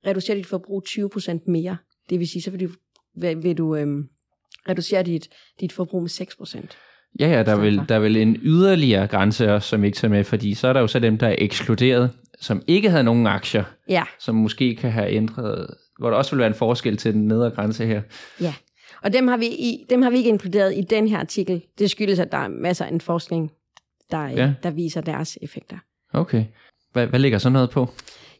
reducerer 0.07 0.37
dit 0.37 0.45
forbrug 0.45 0.83
20% 0.89 1.39
mere. 1.47 1.77
Det 2.09 2.19
vil 2.19 2.27
sige, 2.27 2.41
så 2.41 2.51
vil 2.51 2.59
du, 2.59 2.69
vil, 3.15 3.57
du 3.57 3.75
øh, 3.75 3.87
reducere 4.69 5.03
dit, 5.03 5.29
dit 5.59 5.71
forbrug 5.71 6.01
med 6.01 6.09
6%. 6.09 6.67
Ja, 7.19 7.27
ja, 7.27 7.43
der 7.43 7.51
er, 7.51 7.59
vel, 7.59 7.81
der 7.89 7.95
er 7.95 7.99
vel 7.99 8.17
en 8.17 8.37
yderligere 8.41 9.07
grænse 9.07 9.53
også, 9.53 9.69
som 9.69 9.83
ikke 9.83 9.95
tager 9.95 10.11
med, 10.11 10.23
fordi 10.23 10.53
så 10.53 10.67
er 10.67 10.73
der 10.73 10.79
jo 10.79 10.87
så 10.87 10.99
dem, 10.99 11.17
der 11.17 11.27
er 11.27 11.35
ekskluderet, 11.37 12.11
som 12.39 12.61
ikke 12.67 12.89
havde 12.89 13.03
nogen 13.03 13.27
aktier, 13.27 13.63
Ja, 13.87 14.03
som 14.19 14.35
måske 14.35 14.75
kan 14.75 14.91
have 14.91 15.11
ændret, 15.11 15.67
hvor 15.99 16.09
der 16.09 16.17
også 16.17 16.31
vil 16.31 16.39
være 16.39 16.47
en 16.47 16.53
forskel 16.53 16.97
til 16.97 17.13
den 17.13 17.27
nedre 17.27 17.49
grænse 17.51 17.85
her. 17.85 18.01
Ja, 18.41 18.53
og 19.03 19.13
dem 19.13 19.27
har, 19.27 19.37
vi 19.37 19.45
i, 19.45 19.85
dem 19.89 20.01
har 20.01 20.09
vi 20.09 20.17
ikke 20.17 20.29
inkluderet 20.29 20.77
i 20.77 20.81
den 20.81 21.07
her 21.07 21.17
artikel. 21.17 21.61
Det 21.79 21.89
skyldes, 21.91 22.19
at 22.19 22.31
der 22.31 22.37
er 22.37 22.47
masser 22.47 22.85
af 22.85 22.89
en 22.91 23.01
forskning, 23.01 23.51
der, 24.11 24.23
Ja. 24.23 24.29
ja. 24.45 24.53
der 24.63 24.71
viser 24.71 25.01
deres 25.01 25.37
effekter. 25.41 25.77
Okay. 26.13 26.45
Hvad, 26.93 27.07
hvad 27.07 27.19
ligger 27.19 27.37
sådan 27.37 27.53
noget 27.53 27.69
på? 27.69 27.87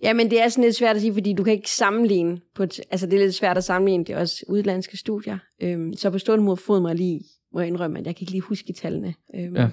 Ja, 0.03 0.13
men 0.13 0.29
det 0.31 0.41
er 0.41 0.49
sådan 0.49 0.63
lidt 0.63 0.75
svært 0.75 0.95
at 0.95 1.01
sige, 1.01 1.13
fordi 1.13 1.33
du 1.33 1.43
kan 1.43 1.53
ikke 1.53 1.69
sammenligne. 1.71 2.41
På 2.55 2.63
et, 2.63 2.79
altså, 2.91 3.05
det 3.07 3.13
er 3.13 3.23
lidt 3.23 3.35
svært 3.35 3.57
at 3.57 3.63
sammenligne. 3.63 4.05
Det 4.05 4.15
er 4.15 4.19
også 4.19 4.45
udlandske 4.47 4.97
studier. 4.97 5.37
Øhm, 5.61 5.93
så 5.93 6.09
på 6.09 6.17
stående 6.17 6.45
mod 6.45 6.57
fod 6.57 6.87
jeg 6.87 6.95
lige 6.95 7.21
må 7.53 7.59
jeg 7.59 7.67
indrømme, 7.67 7.99
at 7.99 8.05
jeg 8.05 8.15
kan 8.15 8.21
ikke 8.23 8.31
lige 8.31 8.41
huske 8.41 8.73
tallene. 8.73 9.13
Øhm, 9.35 9.55
Ja. 9.55 9.67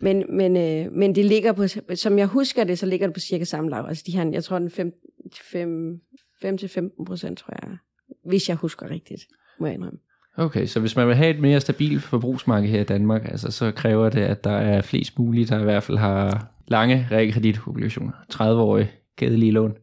Men, 0.00 0.24
men, 0.36 0.56
øh, 0.56 0.92
men 0.92 1.14
det 1.14 1.24
ligger 1.24 1.52
på, 1.52 1.64
som 1.94 2.18
jeg 2.18 2.26
husker 2.26 2.64
det, 2.64 2.78
så 2.78 2.86
ligger 2.86 3.06
det 3.06 3.14
på 3.14 3.20
cirka 3.20 3.44
samme 3.44 3.70
lav. 3.70 3.84
Altså 3.88 4.04
de 4.06 4.12
her, 4.12 4.30
jeg 4.32 4.44
tror, 4.44 4.58
den 4.58 4.70
5-15 6.44 7.04
procent, 7.06 7.38
tror 7.38 7.54
jeg, 7.62 7.76
hvis 8.24 8.48
jeg 8.48 8.56
husker 8.56 8.90
rigtigt, 8.90 9.22
må 9.60 9.66
jeg 9.66 9.74
indrømme. 9.74 9.98
Okay, 10.36 10.66
så 10.66 10.80
hvis 10.80 10.96
man 10.96 11.08
vil 11.08 11.16
have 11.16 11.30
et 11.30 11.40
mere 11.40 11.60
stabilt 11.60 12.02
forbrugsmarked 12.02 12.68
her 12.68 12.80
i 12.80 12.84
Danmark, 12.84 13.24
altså, 13.24 13.50
så 13.50 13.72
kræver 13.72 14.08
det, 14.08 14.20
at 14.20 14.44
der 14.44 14.50
er 14.56 14.80
flest 14.80 15.18
mulige, 15.18 15.46
der 15.46 15.60
i 15.60 15.64
hvert 15.64 15.82
fald 15.82 15.98
har 15.98 16.52
lange 16.68 17.08
realkreditobligationer. 17.10 18.12
30-årige 18.34 18.90
gædelige 19.16 19.52
lån. 19.52 19.74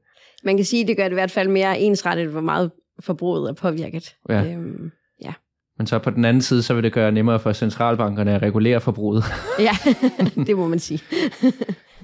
Man 0.43 0.57
kan 0.57 0.65
sige, 0.65 0.81
at 0.81 0.87
det 0.87 0.97
gør 0.97 1.03
det 1.03 1.11
i 1.11 1.13
hvert 1.13 1.31
fald 1.31 1.49
mere 1.49 1.79
ensrettet, 1.79 2.27
hvor 2.27 2.41
meget 2.41 2.71
forbruget 2.99 3.49
er 3.49 3.53
påvirket. 3.53 4.15
Ja. 4.29 4.43
Øhm, 4.43 4.91
ja. 5.23 5.33
Men 5.77 5.87
så 5.87 5.99
på 5.99 6.09
den 6.09 6.25
anden 6.25 6.41
side, 6.41 6.63
så 6.63 6.73
vil 6.73 6.83
det 6.83 6.93
gøre 6.93 7.11
nemmere 7.11 7.39
for 7.39 7.53
centralbankerne 7.53 8.35
at 8.35 8.41
regulere 8.41 8.81
forbruget. 8.81 9.23
ja, 9.59 9.71
det 10.47 10.57
må 10.57 10.67
man 10.67 10.79
sige. 10.79 10.99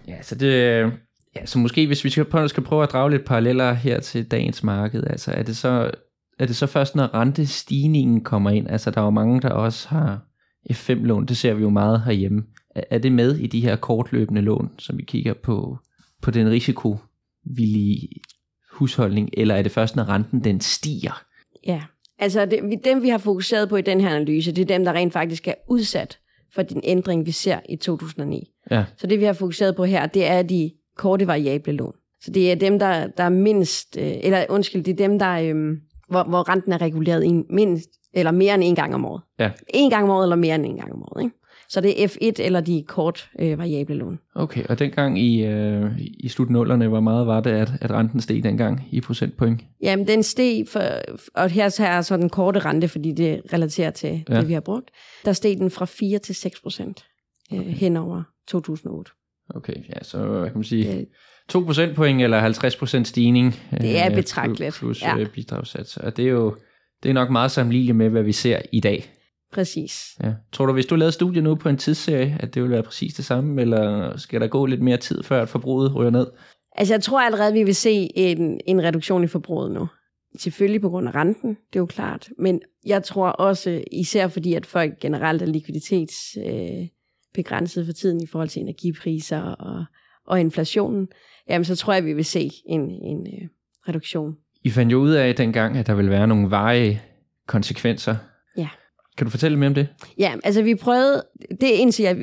Ja, 0.07 0.21
så 0.21 0.35
det... 0.35 0.91
Ja, 1.35 1.45
så 1.45 1.59
måske 1.59 1.87
hvis 1.87 2.03
vi 2.03 2.09
skal 2.09 2.25
prøve, 2.25 2.49
skal 2.49 2.63
prøve 2.63 2.83
at 2.83 2.91
drage 2.91 3.11
lidt 3.11 3.25
paralleller 3.25 3.73
her 3.73 3.99
til 3.99 4.31
dagens 4.31 4.63
marked, 4.63 5.03
altså 5.03 5.31
er 5.31 5.43
det 5.43 5.57
så, 5.57 5.91
er 6.39 6.45
det 6.45 6.55
så 6.55 6.67
først, 6.67 6.95
når 6.95 7.13
rentestigningen 7.13 8.23
kommer 8.23 8.49
ind? 8.49 8.69
Altså 8.69 8.91
der 8.91 9.01
er 9.01 9.05
jo 9.05 9.09
mange, 9.09 9.41
der 9.41 9.49
også 9.49 9.87
har 9.89 10.21
F5-lån, 10.71 11.25
det 11.25 11.37
ser 11.37 11.53
vi 11.53 11.61
jo 11.61 11.69
meget 11.69 12.01
herhjemme. 12.03 12.43
Er, 12.75 12.83
er 12.89 12.97
det 12.97 13.11
med 13.11 13.35
i 13.35 13.47
de 13.47 13.61
her 13.61 13.75
kortløbende 13.75 14.41
lån, 14.41 14.71
som 14.79 14.97
vi 14.97 15.03
kigger 15.03 15.33
på, 15.33 15.77
på 16.21 16.31
den 16.31 16.49
risikovillige 16.49 18.09
husholdning, 18.71 19.29
eller 19.33 19.55
er 19.55 19.61
det 19.61 19.71
først, 19.71 19.95
når 19.95 20.09
renten 20.09 20.43
den 20.43 20.61
stiger? 20.61 21.23
Ja, 21.67 21.83
altså 22.19 22.45
det, 22.45 22.79
dem 22.83 23.03
vi 23.03 23.09
har 23.09 23.17
fokuseret 23.17 23.69
på 23.69 23.75
i 23.75 23.81
den 23.81 24.01
her 24.01 24.15
analyse, 24.15 24.51
det 24.51 24.61
er 24.61 24.65
dem, 24.65 24.85
der 24.85 24.93
rent 24.93 25.13
faktisk 25.13 25.47
er 25.47 25.53
udsat 25.69 26.19
for 26.55 26.61
den 26.61 26.81
ændring, 26.83 27.25
vi 27.25 27.31
ser 27.31 27.59
i 27.69 27.75
2009. 27.75 28.51
Ja, 28.71 28.85
Så 28.97 29.07
det 29.07 29.19
vi 29.19 29.25
har 29.25 29.33
fokuseret 29.33 29.75
på 29.75 29.85
her, 29.85 30.05
det 30.05 30.25
er 30.25 30.41
de 30.41 30.71
korte 30.95 31.27
variable 31.27 31.73
lån. 31.73 31.93
Så 32.21 32.31
det 32.31 32.51
er 32.51 32.55
dem, 32.55 32.79
der, 32.79 33.07
der 33.07 33.23
er 33.23 33.29
mindst, 33.29 33.97
øh, 33.99 34.13
eller 34.23 34.45
undskyld, 34.49 34.83
det 34.83 34.91
er 34.91 35.07
dem, 35.07 35.19
der, 35.19 35.31
øh, 35.39 35.77
hvor, 36.09 36.23
hvor 36.23 36.49
renten 36.49 36.71
er 36.71 36.81
reguleret 36.81 37.25
en, 37.25 37.45
mindst, 37.49 37.89
eller 38.13 38.31
mere 38.31 38.53
end 38.55 38.63
en 38.63 38.75
gang 38.75 38.95
om 38.95 39.05
året. 39.05 39.21
Ja. 39.39 39.51
En 39.73 39.89
gang 39.89 40.03
om 40.03 40.09
året, 40.09 40.25
eller 40.25 40.35
mere 40.35 40.55
end 40.55 40.65
en 40.65 40.77
gang 40.77 40.93
om 40.93 41.01
året. 41.03 41.23
Ikke? 41.23 41.35
Så 41.69 41.81
det 41.81 42.03
er 42.03 42.07
F1 42.07 42.43
eller 42.43 42.61
de 42.61 42.83
kort 42.87 43.29
øh, 43.39 43.57
variable 43.59 43.95
lån. 43.95 44.19
okay. 44.35 44.63
Og 44.69 44.79
dengang 44.79 45.19
i, 45.19 45.45
øh, 45.45 45.91
i 45.99 46.27
slutnullerne, 46.27 46.87
hvor 46.87 46.99
meget 46.99 47.27
var 47.27 47.39
det, 47.41 47.49
at, 47.49 47.71
at 47.81 47.91
renten 47.91 48.21
steg 48.21 48.43
dengang 48.43 48.81
i 48.91 49.01
procentpoint? 49.01 49.61
Jamen, 49.81 50.07
den 50.07 50.23
steg, 50.23 50.67
for, 50.67 50.81
og 51.35 51.49
her 51.49 51.69
så 51.69 51.85
er 51.85 52.01
så 52.01 52.17
den 52.17 52.29
korte 52.29 52.59
rente, 52.59 52.87
fordi 52.87 53.11
det 53.11 53.41
relaterer 53.53 53.91
til 53.91 54.23
Ja. 54.29 54.39
det, 54.39 54.47
vi 54.47 54.53
har 54.53 54.59
brugt. 54.61 54.89
Der 55.25 55.33
steg 55.33 55.57
den 55.57 55.71
fra 55.71 55.85
4 55.85 56.19
til 56.19 56.35
6 56.35 56.61
procent 56.61 57.05
øh, 57.53 57.59
hen 57.59 57.97
over 57.97 58.23
2008. 58.47 59.11
Okay, 59.49 59.75
ja, 59.89 60.03
så 60.03 60.17
hvad 60.17 60.49
kan 60.49 60.57
man 60.57 60.63
sige, 60.63 60.99
Øh, 60.99 61.05
2 61.49 61.59
procentpoint 61.59 62.21
eller 62.21 62.39
50 62.39 62.75
procent 62.75 63.07
stigning. 63.07 63.59
Det 63.81 63.99
er 63.99 64.09
øh, 64.09 64.15
betragteligt, 64.15 64.75
Plus 64.75 65.01
ja. 65.01 65.17
ja. 65.17 65.25
bidragssats. 65.33 65.97
Og 65.97 66.17
det 66.17 66.25
er 66.25 66.29
jo 66.29 66.55
det 67.03 67.09
er 67.09 67.13
nok 67.13 67.29
meget 67.29 67.51
sammenligneligt 67.51 67.97
med, 67.97 68.09
hvad 68.09 68.23
vi 68.23 68.31
ser 68.31 68.59
i 68.71 68.79
dag. 68.79 69.11
Præcis. 69.53 70.05
Ja. 70.23 70.33
Tror 70.51 70.65
du, 70.65 70.73
hvis 70.73 70.85
du 70.85 70.95
lavede 70.95 71.11
studiet 71.11 71.43
nu 71.43 71.55
på 71.55 71.69
en 71.69 71.77
tidsserie, 71.77 72.37
at 72.39 72.53
det 72.53 72.61
ville 72.61 72.73
være 72.73 72.83
præcis 72.83 73.13
det 73.13 73.25
samme, 73.25 73.61
eller 73.61 74.17
skal 74.17 74.41
der 74.41 74.47
gå 74.47 74.65
lidt 74.65 74.81
mere 74.81 74.97
tid, 74.97 75.23
før 75.23 75.41
at 75.41 75.49
forbruget 75.49 75.95
ryger 75.95 76.11
ned? 76.11 76.27
Altså, 76.75 76.93
jeg 76.93 77.01
tror 77.01 77.21
allerede, 77.21 77.53
vi 77.53 77.63
vil 77.63 77.75
se 77.75 78.09
en, 78.15 78.59
en 78.65 78.83
reduktion 78.83 79.23
i 79.23 79.27
forbruget 79.27 79.71
nu. 79.71 79.87
Selvfølgelig 80.37 80.81
på 80.81 80.89
grund 80.89 81.07
af 81.07 81.15
renten, 81.15 81.49
det 81.49 81.75
er 81.75 81.79
jo 81.79 81.85
klart. 81.85 82.29
Men 82.39 82.61
jeg 82.85 83.03
tror 83.03 83.27
også, 83.27 83.83
især 83.91 84.27
fordi, 84.27 84.53
at 84.53 84.65
folk 84.65 84.99
generelt 84.99 85.41
er 85.41 85.45
likviditetsbegrænset 85.45 86.81
øh, 86.81 86.87
begrænset 87.35 87.85
for 87.85 87.93
tiden 87.93 88.23
i 88.23 88.27
forhold 88.27 88.49
til 88.49 88.61
energipriser 88.61 89.41
og, 89.41 89.85
og 90.27 90.39
inflationen, 90.39 91.07
jamen 91.49 91.65
så 91.65 91.75
tror 91.75 91.93
jeg, 91.93 92.05
vi 92.05 92.13
vil 92.13 92.25
se 92.25 92.51
en, 92.65 92.81
en 92.81 93.27
øh, 93.27 93.49
reduktion. 93.87 94.35
I 94.63 94.69
fandt 94.69 94.91
jo 94.91 94.97
ud 94.97 95.11
af 95.11 95.35
dengang, 95.35 95.77
at 95.77 95.87
der 95.87 95.95
vil 95.95 96.09
være 96.09 96.27
nogle 96.27 96.49
veje 96.49 97.01
konsekvenser. 97.47 98.15
Ja. 98.57 98.67
Kan 99.17 99.25
du 99.25 99.31
fortælle 99.31 99.59
mere 99.59 99.67
om 99.67 99.73
det? 99.73 99.87
Ja, 100.17 100.33
altså 100.43 100.61
vi 100.61 100.75
prøvede, 100.75 101.23
det, 101.49 101.67
indtil 101.67 102.03
jeg, 102.03 102.15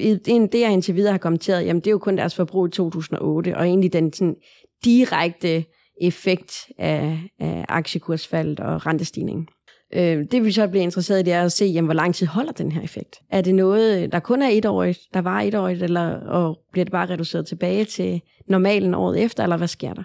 det 0.52 0.60
jeg 0.60 0.72
indtil 0.72 0.94
videre 0.94 1.12
har 1.12 1.18
kommenteret, 1.18 1.66
jamen 1.66 1.80
det 1.80 1.86
er 1.86 1.90
jo 1.90 1.98
kun 1.98 2.16
deres 2.16 2.34
forbrug 2.34 2.66
i 2.66 2.70
2008, 2.70 3.56
og 3.56 3.66
egentlig 3.66 3.92
den 3.92 4.12
sådan, 4.12 4.36
direkte 4.84 5.64
effekt 6.00 6.52
af, 6.78 7.18
af 7.38 7.64
aktiekursfaldet 7.68 8.60
og 8.60 8.86
rentestigningen. 8.86 9.48
Øh, 9.92 10.24
det 10.30 10.44
vi 10.44 10.52
så 10.52 10.68
bliver 10.68 10.82
interesseret 10.82 11.20
i, 11.20 11.22
det 11.22 11.32
er 11.32 11.42
at 11.42 11.52
se, 11.52 11.64
jamen, 11.64 11.86
hvor 11.86 11.94
lang 11.94 12.14
tid 12.14 12.26
holder 12.26 12.52
den 12.52 12.72
her 12.72 12.82
effekt. 12.82 13.20
Er 13.30 13.40
det 13.40 13.54
noget, 13.54 14.12
der 14.12 14.18
kun 14.18 14.42
er 14.42 14.48
etårigt, 14.48 15.00
der 15.14 15.20
var 15.20 15.40
etårigt, 15.40 15.82
eller 15.82 16.20
og 16.20 16.58
bliver 16.72 16.84
det 16.84 16.92
bare 16.92 17.10
reduceret 17.10 17.46
tilbage 17.46 17.84
til 17.84 18.22
normalen 18.46 18.94
året 18.94 19.22
efter, 19.22 19.42
eller 19.42 19.56
hvad 19.56 19.68
sker 19.68 19.94
der? 19.94 20.02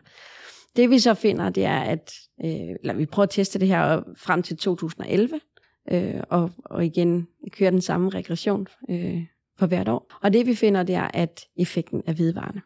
Det 0.75 0.89
vi 0.89 0.99
så 0.99 1.13
finder, 1.13 1.49
det 1.49 1.65
er, 1.65 1.79
at 1.79 2.11
øh, 2.45 2.51
eller 2.81 2.93
vi 2.93 3.05
prøver 3.05 3.23
at 3.23 3.29
teste 3.29 3.59
det 3.59 3.67
her 3.67 4.01
frem 4.17 4.43
til 4.43 4.57
2011, 4.57 5.39
øh, 5.91 6.13
og, 6.29 6.51
og 6.65 6.85
igen 6.85 7.27
køre 7.51 7.71
den 7.71 7.81
samme 7.81 8.09
regression 8.09 8.67
øh, 8.89 9.21
for 9.59 9.65
hvert 9.65 9.87
år. 9.87 10.11
Og 10.21 10.33
det 10.33 10.47
vi 10.47 10.55
finder, 10.55 10.83
det 10.83 10.95
er, 10.95 11.09
at 11.13 11.41
effekten 11.57 12.01
er 12.07 12.13
vedvarende. 12.13 12.61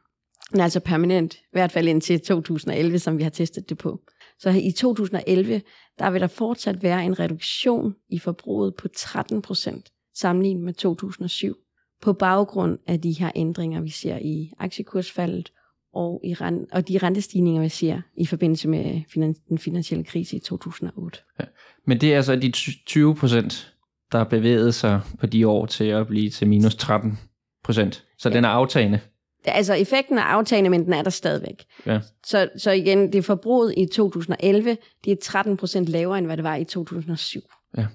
Den 0.52 0.60
er 0.60 0.64
altså 0.64 0.80
permanent, 0.80 1.36
i 1.36 1.52
hvert 1.52 1.72
fald 1.72 1.88
indtil 1.88 2.20
2011, 2.20 3.00
som 3.00 3.18
vi 3.18 3.24
har 3.24 3.30
testet 3.30 3.70
det 3.70 3.78
på. 3.78 4.00
Så 4.42 4.50
i 4.50 4.72
2011, 4.72 5.62
der 6.00 6.10
vil 6.12 6.22
der 6.22 6.28
fortsat 6.28 6.84
være 6.84 7.06
en 7.06 7.20
reduktion 7.20 7.96
i 8.10 8.20
forbruget 8.20 8.76
på 8.76 8.88
13 8.88 9.42
procent, 9.42 9.90
sammenlignet 10.16 10.64
med 10.64 10.74
2007, 10.74 11.56
på 12.02 12.14
baggrund 12.14 12.80
af 12.88 13.02
de 13.02 13.12
her 13.12 13.32
ændringer, 13.36 13.82
vi 13.82 13.90
ser 13.90 14.18
i 14.18 14.52
aktiekursfaldet 14.60 15.52
og, 15.94 16.22
i 16.24 16.34
rent, 16.34 16.72
og 16.72 16.88
de 16.88 16.98
rentestigninger, 16.98 17.62
vi 17.62 17.70
ser 17.70 18.02
i 18.18 18.26
forbindelse 18.26 18.68
med 18.68 19.02
finan- 19.08 19.48
den 19.50 19.58
finansielle 19.58 20.04
krise 20.04 20.36
i 20.36 20.40
2008. 20.40 21.20
Ja. 21.40 21.46
Men 21.88 22.02
det 22.02 22.14
er 22.14 22.16
altså 22.16 22.36
de 22.36 22.52
20 22.86 23.16
procent, 23.16 23.74
der 24.12 24.18
har 24.18 24.26
bevæget 24.26 24.76
sig 24.76 25.02
på 25.20 25.26
de 25.26 25.48
år 25.48 25.66
til 25.66 25.86
at 25.86 26.08
blive 26.08 26.30
til 26.30 26.48
minus 26.48 26.76
13 26.76 27.20
procent. 27.64 28.06
Så 28.18 28.30
ja. 28.30 28.36
den 28.36 28.46
er 28.46 28.50
aftagende. 28.50 29.00
Altså 29.46 29.74
effekten 29.74 30.18
er 30.18 30.22
aftagende, 30.22 30.70
men 30.70 30.86
den 30.86 30.94
er 30.94 31.02
der 31.02 31.10
stadigvæk. 31.10 31.64
Ja. 31.86 32.00
Så, 32.26 32.50
så 32.58 32.72
igen, 32.72 33.14
det 33.14 33.26
forbruget 33.26 33.74
i 33.78 33.86
2011, 33.86 34.78
det 35.06 35.12
er 35.12 35.16
13 35.24 35.58
procent 35.58 35.88
lavere, 35.88 36.18
end 36.18 36.26
hvad 36.26 36.38
det 36.38 36.44
var 36.44 36.56
i 36.56 36.64
2007. 36.64 37.40
Ja. 37.78 37.86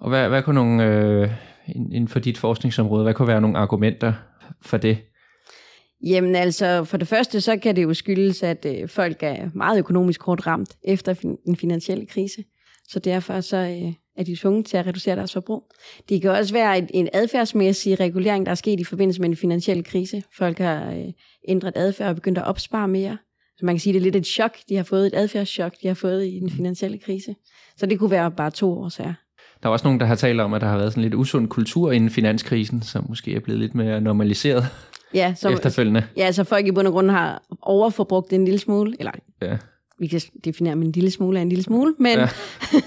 Og 0.00 0.08
hvad, 0.08 0.28
hvad 0.28 0.42
kunne 0.42 0.54
nogle, 0.54 0.84
øh, 0.84 1.30
inden 1.68 2.08
for 2.08 2.18
dit 2.18 2.38
forskningsområde, 2.38 3.02
hvad 3.02 3.14
kunne 3.14 3.28
være 3.28 3.40
nogle 3.40 3.58
argumenter 3.58 4.12
for 4.62 4.76
det? 4.76 4.98
Jamen 6.06 6.36
altså, 6.36 6.84
for 6.84 6.96
det 6.96 7.08
første, 7.08 7.40
så 7.40 7.56
kan 7.56 7.76
det 7.76 7.82
jo 7.82 7.94
skyldes, 7.94 8.42
at 8.42 8.66
øh, 8.68 8.88
folk 8.88 9.16
er 9.20 9.48
meget 9.54 9.78
økonomisk 9.78 10.22
hårdt 10.22 10.46
ramt 10.46 10.76
efter 10.84 11.14
fin- 11.14 11.38
den 11.46 11.56
finansielle 11.56 12.06
krise. 12.06 12.44
Så 12.88 12.98
derfor 12.98 13.40
så 13.40 13.56
øh, 13.56 13.92
er 14.16 14.24
de 14.24 14.36
tvunget 14.36 14.66
til 14.66 14.76
at 14.76 14.86
reducere 14.86 15.16
deres 15.16 15.32
forbrug. 15.32 15.64
Det 16.08 16.22
kan 16.22 16.30
også 16.30 16.52
være 16.52 16.94
en 16.96 17.08
adfærdsmæssig 17.12 18.00
regulering, 18.00 18.46
der 18.46 18.52
er 18.52 18.56
sket 18.56 18.80
i 18.80 18.84
forbindelse 18.84 19.20
med 19.20 19.28
den 19.28 19.36
finansielle 19.36 19.82
krise. 19.82 20.22
Folk 20.38 20.58
har 20.58 20.90
øh, 20.90 21.12
ændret 21.48 21.72
adfærd 21.76 22.08
og 22.08 22.14
begyndt 22.14 22.38
at 22.38 22.44
opspare 22.44 22.88
mere. 22.88 23.18
Så 23.58 23.66
man 23.66 23.74
kan 23.74 23.80
sige, 23.80 23.92
det 23.92 23.98
er 23.98 24.02
lidt 24.02 24.16
et 24.16 24.26
chok. 24.26 24.56
De 24.68 24.76
har 24.76 24.84
fået 24.84 25.06
et 25.06 25.14
adfærdschok, 25.14 25.72
de 25.82 25.86
har 25.88 25.94
fået 25.94 26.26
i 26.26 26.38
den 26.40 26.50
finansielle 26.50 26.98
krise. 26.98 27.34
Så 27.76 27.86
det 27.86 27.98
kunne 27.98 28.10
være 28.10 28.30
bare 28.30 28.50
to 28.50 28.72
årsager. 28.72 29.14
Der 29.62 29.68
er 29.68 29.72
også 29.72 29.86
nogen, 29.86 30.00
der 30.00 30.06
har 30.06 30.14
talt 30.14 30.40
om, 30.40 30.54
at 30.54 30.60
der 30.60 30.66
har 30.66 30.76
været 30.76 30.92
sådan 30.92 31.02
lidt 31.02 31.14
usund 31.14 31.48
kultur 31.48 31.92
inden 31.92 32.10
finanskrisen, 32.10 32.82
som 32.82 33.06
måske 33.08 33.34
er 33.34 33.40
blevet 33.40 33.60
lidt 33.60 33.74
mere 33.74 34.00
normaliseret 34.00 34.64
ja, 35.14 35.34
som, 35.40 35.52
efterfølgende. 35.52 36.06
Ja, 36.16 36.32
så 36.32 36.44
folk 36.44 36.66
i 36.66 36.72
bund 36.72 36.86
og 36.86 36.92
grund 36.92 37.10
har 37.10 37.42
overforbrugt 37.62 38.32
en 38.32 38.44
lille 38.44 38.58
smule, 38.58 38.96
eller 38.98 39.12
ja. 39.42 39.56
vi 39.98 40.06
kan 40.06 40.20
definere 40.44 40.76
med 40.76 40.86
en 40.86 40.92
lille 40.92 41.10
smule 41.10 41.38
af 41.38 41.42
en 41.42 41.48
lille 41.48 41.64
smule, 41.64 41.94
men, 41.98 42.18
ja. 42.18 42.28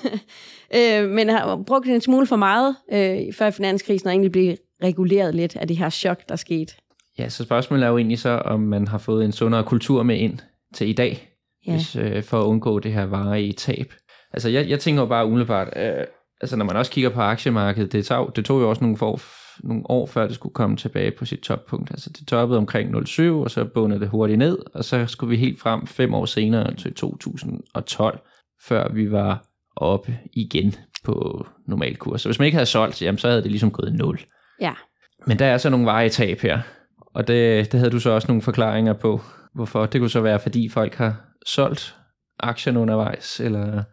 øh, 0.76 1.10
men 1.10 1.30
har 1.30 1.64
brugt 1.68 1.88
en 1.88 2.02
smule 2.02 2.28
for 2.28 2.36
meget 2.36 2.76
øh, 2.92 3.34
før 3.34 3.50
finanskrisen, 3.50 4.08
og 4.08 4.14
egentlig 4.14 4.32
blive 4.32 4.58
reguleret 4.84 5.36
lidt 5.36 5.56
af 5.56 5.68
det 5.68 5.78
her 5.78 5.90
chok, 5.90 6.30
der 6.30 6.36
skete. 6.36 6.74
Ja, 7.18 7.30
så 7.30 7.44
spørgsmålet 7.44 7.84
er 7.84 7.90
jo 7.90 7.98
egentlig 7.98 8.20
så, 8.20 8.30
om 8.30 8.60
man 8.60 8.88
har 8.88 8.98
fået 8.98 9.26
en 9.26 9.32
sundere 9.32 9.64
kultur 9.64 10.04
med 10.04 10.18
ind 10.18 10.40
til 10.74 10.90
i 10.90 10.94
dag, 10.94 11.30
ja. 11.68 11.72
hvis, 11.72 11.96
øh, 11.96 12.24
for 12.24 12.40
at 12.42 12.46
undgå 12.46 12.80
det 12.80 12.94
her 12.94 13.06
varige 13.06 13.54
tab. 13.54 13.94
Altså, 14.34 14.50
jeg, 14.50 14.70
jeg 14.70 14.80
tænker 14.80 15.02
jo 15.02 15.08
bare 15.08 15.26
umiddelbart, 15.26 15.68
øh, 15.76 16.06
altså 16.42 16.56
når 16.56 16.66
man 16.66 16.76
også 16.76 16.92
kigger 16.92 17.10
på 17.10 17.22
aktiemarkedet, 17.22 17.92
det 17.92 18.06
tog, 18.06 18.36
det 18.36 18.46
tog 18.46 18.62
jo 18.62 18.70
også 18.70 18.84
nogle, 18.84 18.98
for, 18.98 19.22
nogle 19.64 19.84
år 19.90 20.06
før 20.06 20.26
det 20.26 20.36
skulle 20.36 20.54
komme 20.54 20.78
tilbage 20.78 21.12
på 21.12 21.26
sit 21.26 21.40
toppunkt. 21.40 21.92
Altså 21.92 22.10
det 22.10 22.28
toppede 22.28 22.58
omkring 22.58 23.08
07, 23.08 23.42
og 23.42 23.52
så 23.52 23.66
bundede 23.66 24.00
det 24.00 24.10
hurtigt 24.10 24.40
ned, 24.40 24.58
og 24.74 24.84
så 24.84 25.06
skulle 25.08 25.30
vi 25.30 25.38
helt 25.38 25.60
frem 25.60 25.88
fem 25.88 26.14
år 26.14 26.26
senere 26.26 26.76
til 26.76 26.94
2012, 26.94 28.20
før 28.62 28.94
vi 28.94 29.12
var 29.12 29.49
oppe 29.82 30.18
igen 30.34 30.76
på 31.04 31.46
normal 31.68 31.96
kurs. 31.96 32.22
Så 32.22 32.30
hvis 32.30 32.40
man 32.40 32.46
ikke 32.46 32.56
havde 32.56 32.66
solgt, 32.66 33.02
jamen, 33.02 33.18
så 33.18 33.28
havde 33.28 33.42
det 33.42 33.52
ligesom 33.52 33.72
gået 33.72 33.94
0. 33.94 34.20
Ja. 34.62 34.74
Men 35.28 35.40
der 35.40 35.46
er 35.46 35.58
så 35.58 35.70
nogle 35.70 35.86
veje 35.86 36.10
tab 36.10 36.40
her, 36.40 36.60
og 37.14 37.28
det, 37.28 37.72
det 37.72 37.80
havde 37.80 37.92
du 37.92 38.00
så 38.00 38.10
også 38.10 38.28
nogle 38.28 38.42
forklaringer 38.42 38.94
på, 38.94 39.22
hvorfor. 39.54 39.86
Det 39.86 40.02
kunne 40.02 40.10
så 40.10 40.22
være, 40.22 40.40
fordi 40.40 40.70
folk 40.70 40.96
har 40.96 41.22
solgt 41.46 41.96
aktierne 42.40 42.80
undervejs, 42.80 43.40
eller... 43.40 43.84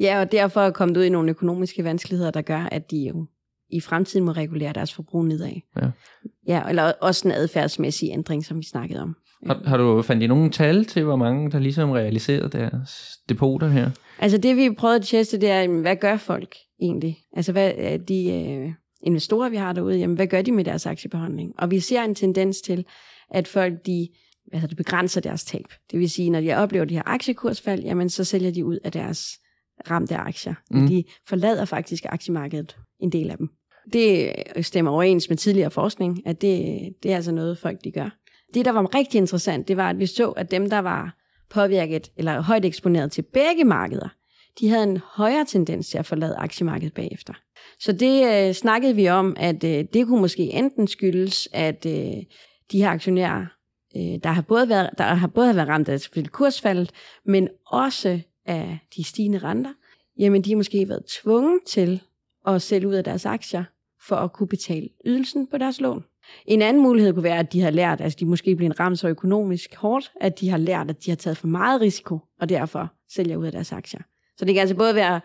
Ja, 0.00 0.20
og 0.20 0.32
derfor 0.32 0.60
er 0.60 0.70
kommet 0.70 0.96
ud 0.96 1.04
i 1.04 1.08
nogle 1.08 1.30
økonomiske 1.30 1.84
vanskeligheder, 1.84 2.30
der 2.30 2.42
gør, 2.42 2.68
at 2.72 2.90
de 2.90 2.96
jo 2.96 3.26
i 3.70 3.80
fremtiden 3.80 4.26
må 4.26 4.32
regulere 4.32 4.72
deres 4.72 4.94
forbrug 4.94 5.24
nedad. 5.24 5.52
Ja. 5.76 5.90
ja 6.48 6.68
eller 6.68 6.92
også 7.00 7.28
en 7.28 7.34
adfærdsmæssig 7.34 8.10
ændring, 8.12 8.44
som 8.44 8.58
vi 8.58 8.64
snakkede 8.64 9.02
om. 9.02 9.16
Har, 9.46 9.62
har 9.66 9.76
du 9.76 10.02
fandt 10.02 10.22
I 10.22 10.26
nogle 10.26 10.50
tal 10.50 10.84
til, 10.84 11.04
hvor 11.04 11.16
mange 11.16 11.50
der 11.50 11.58
ligesom 11.58 11.90
realiserede 11.90 12.48
deres 12.48 13.18
depoter 13.28 13.68
her? 13.68 13.90
Altså 14.18 14.38
det 14.38 14.56
vi 14.56 14.70
prøvede 14.78 14.96
at 14.96 15.02
teste, 15.02 15.40
det 15.40 15.50
er, 15.50 15.68
hvad 15.80 15.96
gør 15.96 16.16
folk 16.16 16.56
egentlig? 16.80 17.18
Altså 17.36 17.52
hvad 17.52 17.72
er 17.76 17.96
de 17.96 18.32
øh, 18.32 18.72
investorer, 19.02 19.48
vi 19.48 19.56
har 19.56 19.72
derude, 19.72 19.98
jamen 19.98 20.16
hvad 20.16 20.26
gør 20.26 20.42
de 20.42 20.52
med 20.52 20.64
deres 20.64 20.86
aktiebeholdning? 20.86 21.52
Og 21.58 21.70
vi 21.70 21.80
ser 21.80 22.02
en 22.02 22.14
tendens 22.14 22.60
til, 22.60 22.84
at 23.30 23.48
folk 23.48 23.74
de 23.86 24.08
hvad 24.50 24.60
det, 24.60 24.76
begrænser 24.76 25.20
deres 25.20 25.44
tab. 25.44 25.64
Det 25.90 26.00
vil 26.00 26.10
sige, 26.10 26.30
når 26.30 26.40
de 26.40 26.54
oplever 26.54 26.84
de 26.84 26.94
her 26.94 27.02
aktiekursfald, 27.06 27.82
jamen 27.82 28.08
så 28.08 28.24
sælger 28.24 28.50
de 28.50 28.64
ud 28.64 28.78
af 28.84 28.92
deres 28.92 29.28
ramte 29.90 30.16
aktier. 30.16 30.54
Mm. 30.70 30.88
De 30.88 31.04
forlader 31.28 31.64
faktisk 31.64 32.06
aktiemarkedet, 32.08 32.76
en 33.00 33.12
del 33.12 33.30
af 33.30 33.36
dem. 33.36 33.48
Det 33.92 34.32
stemmer 34.60 34.90
overens 34.90 35.28
med 35.28 35.36
tidligere 35.36 35.70
forskning, 35.70 36.26
at 36.26 36.42
det, 36.42 36.78
det 37.02 37.12
er 37.12 37.16
altså 37.16 37.32
noget, 37.32 37.58
folk 37.58 37.84
de 37.84 37.90
gør. 37.90 38.10
Det, 38.54 38.64
der 38.64 38.70
var 38.70 38.94
rigtig 38.94 39.18
interessant, 39.18 39.68
det 39.68 39.76
var, 39.76 39.90
at 39.90 39.98
vi 39.98 40.06
så, 40.06 40.30
at 40.30 40.50
dem, 40.50 40.70
der 40.70 40.78
var 40.78 41.16
påvirket 41.50 42.12
eller 42.16 42.40
højt 42.40 42.64
eksponeret 42.64 43.12
til 43.12 43.22
begge 43.22 43.64
markeder, 43.64 44.08
de 44.60 44.68
havde 44.68 44.82
en 44.82 45.00
højere 45.14 45.44
tendens 45.44 45.88
til 45.88 45.98
at 45.98 46.06
forlade 46.06 46.36
aktiemarkedet 46.36 46.94
bagefter. 46.94 47.34
Så 47.80 47.92
det 47.92 48.46
øh, 48.48 48.54
snakkede 48.54 48.94
vi 48.94 49.08
om, 49.08 49.36
at 49.38 49.64
øh, 49.64 49.84
det 49.92 50.06
kunne 50.06 50.20
måske 50.20 50.42
enten 50.42 50.88
skyldes, 50.88 51.48
at 51.52 51.86
øh, 51.86 52.22
de 52.72 52.78
her 52.78 52.88
aktionærer, 52.88 53.46
øh, 53.96 54.18
der 54.22 54.28
har 54.28 54.42
både 54.42 54.68
været, 54.68 54.90
der 54.98 55.04
har 55.04 55.26
både 55.26 55.56
været 55.56 55.68
ramt 55.68 55.88
af 55.88 56.00
kursfaldet, 56.32 56.90
men 57.24 57.48
også 57.66 58.20
af 58.46 58.78
de 58.96 59.04
stigende 59.04 59.38
renter, 59.38 59.72
jamen 60.18 60.42
de 60.42 60.50
har 60.50 60.56
måske 60.56 60.88
været 60.88 61.04
tvunget 61.22 61.60
til 61.66 62.02
at 62.46 62.62
sælge 62.62 62.88
ud 62.88 62.94
af 62.94 63.04
deres 63.04 63.26
aktier, 63.26 63.64
for 64.08 64.16
at 64.16 64.32
kunne 64.32 64.48
betale 64.48 64.88
ydelsen 65.06 65.46
på 65.46 65.58
deres 65.58 65.80
lån. 65.80 66.04
En 66.46 66.62
anden 66.62 66.82
mulighed 66.82 67.12
kunne 67.12 67.22
være, 67.22 67.38
at 67.38 67.52
de 67.52 67.60
har 67.60 67.70
lært, 67.70 68.00
altså 68.00 68.16
de 68.20 68.26
måske 68.26 68.56
bliver 68.56 68.80
ramt 68.80 68.98
så 68.98 69.08
økonomisk 69.08 69.74
hårdt, 69.74 70.12
at 70.20 70.40
de 70.40 70.48
har 70.48 70.58
lært, 70.58 70.90
at 70.90 71.04
de 71.04 71.10
har 71.10 71.16
taget 71.16 71.36
for 71.36 71.46
meget 71.46 71.80
risiko, 71.80 72.18
og 72.40 72.48
derfor 72.48 72.92
sælger 73.14 73.36
ud 73.36 73.46
af 73.46 73.52
deres 73.52 73.72
aktier. 73.72 74.00
Så 74.36 74.44
det 74.44 74.54
kan 74.54 74.60
altså 74.60 74.76
både 74.76 74.94
være, 74.94 75.20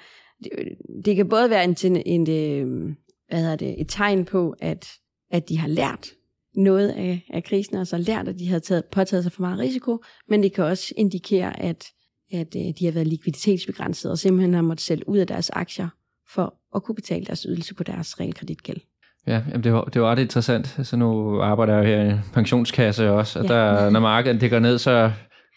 det 1.05 1.15
kan 1.15 1.29
både 1.29 1.49
være 1.49 1.63
en, 1.63 1.75
en, 1.83 2.27
en 2.27 2.97
hvad 3.29 3.39
hedder 3.39 3.55
det, 3.55 3.81
et 3.81 3.87
tegn 3.89 4.25
på, 4.25 4.55
at, 4.59 4.91
at 5.31 5.49
de 5.49 5.57
har 5.57 5.67
lært 5.67 6.07
noget 6.55 6.89
af, 6.89 7.25
af 7.29 7.43
krisen, 7.43 7.77
og 7.77 7.87
så 7.87 7.97
lært, 7.97 8.27
at 8.27 8.39
de 8.39 8.47
har 8.47 8.59
taget, 8.59 8.85
påtaget 8.85 9.23
sig 9.23 9.31
for 9.31 9.41
meget 9.41 9.59
risiko, 9.59 10.03
men 10.27 10.43
det 10.43 10.53
kan 10.53 10.63
også 10.63 10.93
indikere, 10.97 11.59
at, 11.59 11.85
at 12.31 12.55
øh, 12.55 12.61
de 12.79 12.85
har 12.85 12.91
været 12.91 13.07
likviditetsbegrænset, 13.07 14.11
og 14.11 14.17
simpelthen 14.17 14.53
har 14.53 14.61
måttet 14.61 14.85
sælge 14.85 15.09
ud 15.09 15.17
af 15.17 15.27
deres 15.27 15.49
aktier, 15.49 15.89
for 16.33 16.55
at 16.75 16.83
kunne 16.83 16.95
betale 16.95 17.25
deres 17.25 17.43
ydelse 17.49 17.75
på 17.75 17.83
deres 17.83 18.19
realkreditgæld. 18.19 18.79
Ja, 19.27 19.41
jamen 19.49 19.63
det, 19.63 19.73
var, 19.73 19.84
det 19.84 20.01
var 20.01 20.12
ret 20.12 20.19
interessant. 20.19 20.79
Så 20.84 20.95
nu 20.97 21.41
arbejder 21.41 21.77
jeg 21.77 21.86
her 21.86 22.01
i 22.01 22.10
en 22.10 22.19
pensionskasse 22.34 23.12
også, 23.12 23.39
og 23.39 23.45
ja. 23.45 23.53
der, 23.53 23.89
når 23.89 23.99
markedet 23.99 24.41
det 24.41 24.49
går 24.49 24.60
ned, 24.60 24.77
så 24.77 25.12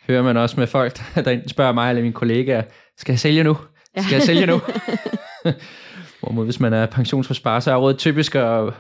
hører 0.09 0.22
man 0.22 0.37
også 0.37 0.61
med 0.61 0.66
folk, 0.66 1.00
der 1.24 1.31
enten 1.31 1.48
spørger 1.48 1.72
mig 1.72 1.88
eller 1.88 2.03
mine 2.03 2.14
kollegaer, 2.14 2.62
skal 2.98 3.12
jeg 3.12 3.18
sælge 3.18 3.44
nu? 3.44 3.57
Skal 3.98 4.14
jeg 4.14 4.22
sælge 4.22 4.46
nu? 4.46 4.61
Hvorimod 6.20 6.44
hvis 6.44 6.61
man 6.61 6.72
er 6.72 6.87
pensionsforsparer, 6.87 7.61
så 7.61 7.70
er 7.70 7.77
rådet 7.77 7.98
typisk 7.98 8.35
at 8.35 8.74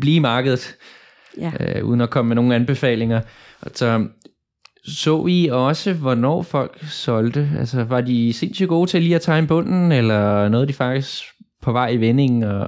blive 0.00 0.16
i 0.16 0.18
markedet, 0.18 0.76
ja. 1.38 1.52
øh, 1.60 1.84
uden 1.84 2.00
at 2.00 2.10
komme 2.10 2.28
med 2.28 2.36
nogle 2.36 2.54
anbefalinger. 2.54 3.20
Så 3.74 4.06
så 4.86 5.26
I 5.26 5.48
også, 5.52 5.92
hvornår 5.92 6.42
folk 6.42 6.84
solgte? 6.84 7.50
Altså, 7.58 7.84
var 7.84 8.00
de 8.00 8.32
sindssygt 8.32 8.68
gode 8.68 8.90
til 8.90 9.02
lige 9.02 9.14
at 9.14 9.20
time 9.20 9.46
bunden, 9.46 9.92
eller 9.92 10.48
noget 10.48 10.68
de 10.68 10.72
faktisk 10.72 11.24
på 11.62 11.72
vej 11.72 11.88
i 11.88 11.96
vendingen 11.96 12.42
og, 12.42 12.66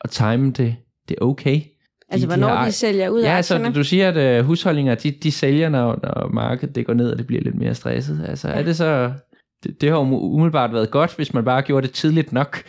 og 0.00 0.10
time 0.10 0.50
det, 0.52 0.76
det 1.08 1.16
okay? 1.20 1.54
De, 1.54 1.64
altså, 2.08 2.26
hvornår 2.26 2.48
de, 2.48 2.56
har, 2.56 2.64
de 2.64 2.72
sælger 2.72 3.08
ud 3.08 3.20
af 3.20 3.28
Ja, 3.28 3.36
altså, 3.36 3.72
du 3.74 3.84
siger, 3.84 4.08
at 4.08 4.40
uh, 4.40 4.46
husholdninger, 4.46 4.94
de, 4.94 5.10
de 5.10 5.32
sælger, 5.32 5.68
når, 5.68 5.98
når 6.02 6.28
markedet 6.32 6.74
det 6.74 6.86
går 6.86 6.94
ned, 6.94 7.10
og 7.10 7.18
det 7.18 7.26
bliver 7.26 7.42
lidt 7.42 7.54
mere 7.54 7.74
stresset. 7.74 8.24
Altså, 8.28 8.48
ja. 8.48 8.54
er 8.54 8.62
det 8.62 8.76
så... 8.76 9.12
Det, 9.64 9.80
det 9.80 9.88
har 9.90 9.98
umiddelbart 9.98 10.72
været 10.72 10.90
godt, 10.90 11.16
hvis 11.16 11.34
man 11.34 11.44
bare 11.44 11.62
gjorde 11.62 11.86
det 11.86 11.94
tidligt 11.94 12.32
nok. 12.32 12.62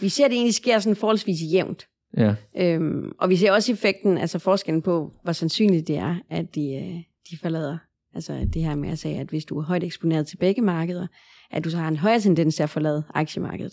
Vi 0.00 0.08
ser, 0.08 0.24
at 0.24 0.30
det 0.30 0.36
egentlig 0.36 0.54
sker 0.54 0.78
sådan 0.78 0.96
forholdsvis 0.96 1.38
jævnt. 1.52 1.86
Ja. 2.16 2.34
Øhm, 2.58 3.12
og 3.20 3.30
vi 3.30 3.36
ser 3.36 3.52
også 3.52 3.72
effekten, 3.72 4.18
altså 4.18 4.38
forskellen 4.38 4.82
på, 4.82 5.12
hvor 5.22 5.32
sandsynligt 5.32 5.88
det 5.88 5.96
er, 5.96 6.16
at 6.30 6.54
de, 6.54 6.74
øh, 6.74 6.96
de 7.30 7.38
forlader 7.42 7.78
Altså 8.14 8.46
det 8.54 8.62
her 8.62 8.74
med 8.74 8.90
at 8.90 8.98
sige, 8.98 9.20
at 9.20 9.26
hvis 9.26 9.44
du 9.44 9.58
er 9.58 9.62
højt 9.62 9.84
eksponeret 9.84 10.26
til 10.26 10.36
begge 10.36 10.62
markeder, 10.62 11.06
at 11.50 11.64
du 11.64 11.70
så 11.70 11.76
har 11.76 11.88
en 11.88 11.96
højere 11.96 12.20
tendens 12.20 12.56
til 12.56 12.62
at 12.62 12.70
forlade 12.70 13.02
aktiemarkedet. 13.14 13.72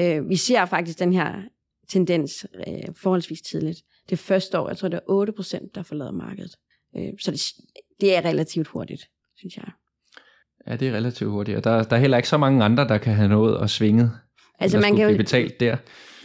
Øh, 0.00 0.28
vi 0.28 0.36
ser 0.36 0.64
faktisk 0.64 0.98
den 0.98 1.12
her 1.12 1.32
tendens 1.88 2.46
øh, 2.66 2.94
forholdsvis 2.96 3.42
tidligt. 3.42 3.82
Det 4.10 4.18
første 4.18 4.58
år, 4.58 4.68
jeg 4.68 4.76
tror 4.76 4.88
det 4.88 5.00
er 5.08 5.62
8%, 5.64 5.70
der 5.74 5.82
forlader 5.82 6.12
markedet. 6.12 6.56
Øh, 6.96 7.12
så 7.20 7.30
det, 7.30 7.42
det 8.00 8.16
er 8.16 8.24
relativt 8.24 8.68
hurtigt, 8.68 9.02
synes 9.36 9.56
jeg. 9.56 9.70
Ja, 10.66 10.76
det 10.76 10.88
er 10.88 10.92
relativt 10.92 11.30
hurtigt, 11.30 11.56
og 11.56 11.64
der, 11.64 11.82
der 11.82 11.96
er 11.96 12.00
heller 12.00 12.16
ikke 12.16 12.28
så 12.28 12.36
mange 12.36 12.64
andre, 12.64 12.88
der 12.88 12.98
kan 12.98 13.14
have 13.14 13.28
noget 13.28 13.62
at 13.62 13.70
svinge, 13.70 14.10
altså, 14.58 14.80
man 14.80 14.96
kan 14.96 15.06
blive 15.06 15.18
betalt 15.18 15.60
der. 15.60 15.76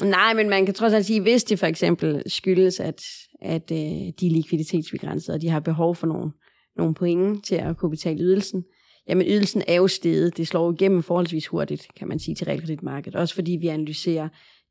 Nej, 0.03 0.33
men 0.33 0.49
man 0.49 0.65
kan 0.65 0.75
trods 0.75 0.93
alt 0.93 1.05
sige, 1.05 1.21
hvis 1.21 1.43
det 1.43 1.59
for 1.59 1.67
eksempel 1.67 2.23
skyldes, 2.27 2.79
at, 2.79 3.01
at 3.41 3.71
øh, 3.71 3.77
de 3.77 4.27
er 4.27 4.31
likviditetsbegrænsede, 4.31 5.35
og 5.35 5.41
de 5.41 5.49
har 5.49 5.59
behov 5.59 5.95
for 5.95 6.07
nogle 6.07 6.31
nogle 6.77 6.93
point 6.93 7.45
til 7.45 7.55
at 7.55 7.77
kunne 7.77 7.89
betale 7.89 8.19
ydelsen, 8.19 8.63
jamen 9.09 9.27
ydelsen 9.27 9.63
er 9.67 9.75
jo 9.75 9.87
steget. 9.87 10.37
Det 10.37 10.47
slår 10.47 10.71
igennem 10.71 11.03
forholdsvis 11.03 11.47
hurtigt, 11.47 11.87
kan 11.95 12.07
man 12.07 12.19
sige, 12.19 12.35
til 12.35 12.45
realkreditmarkedet. 12.45 13.19
Også 13.19 13.35
fordi 13.35 13.57
vi 13.61 13.67
analyserer 13.67 14.29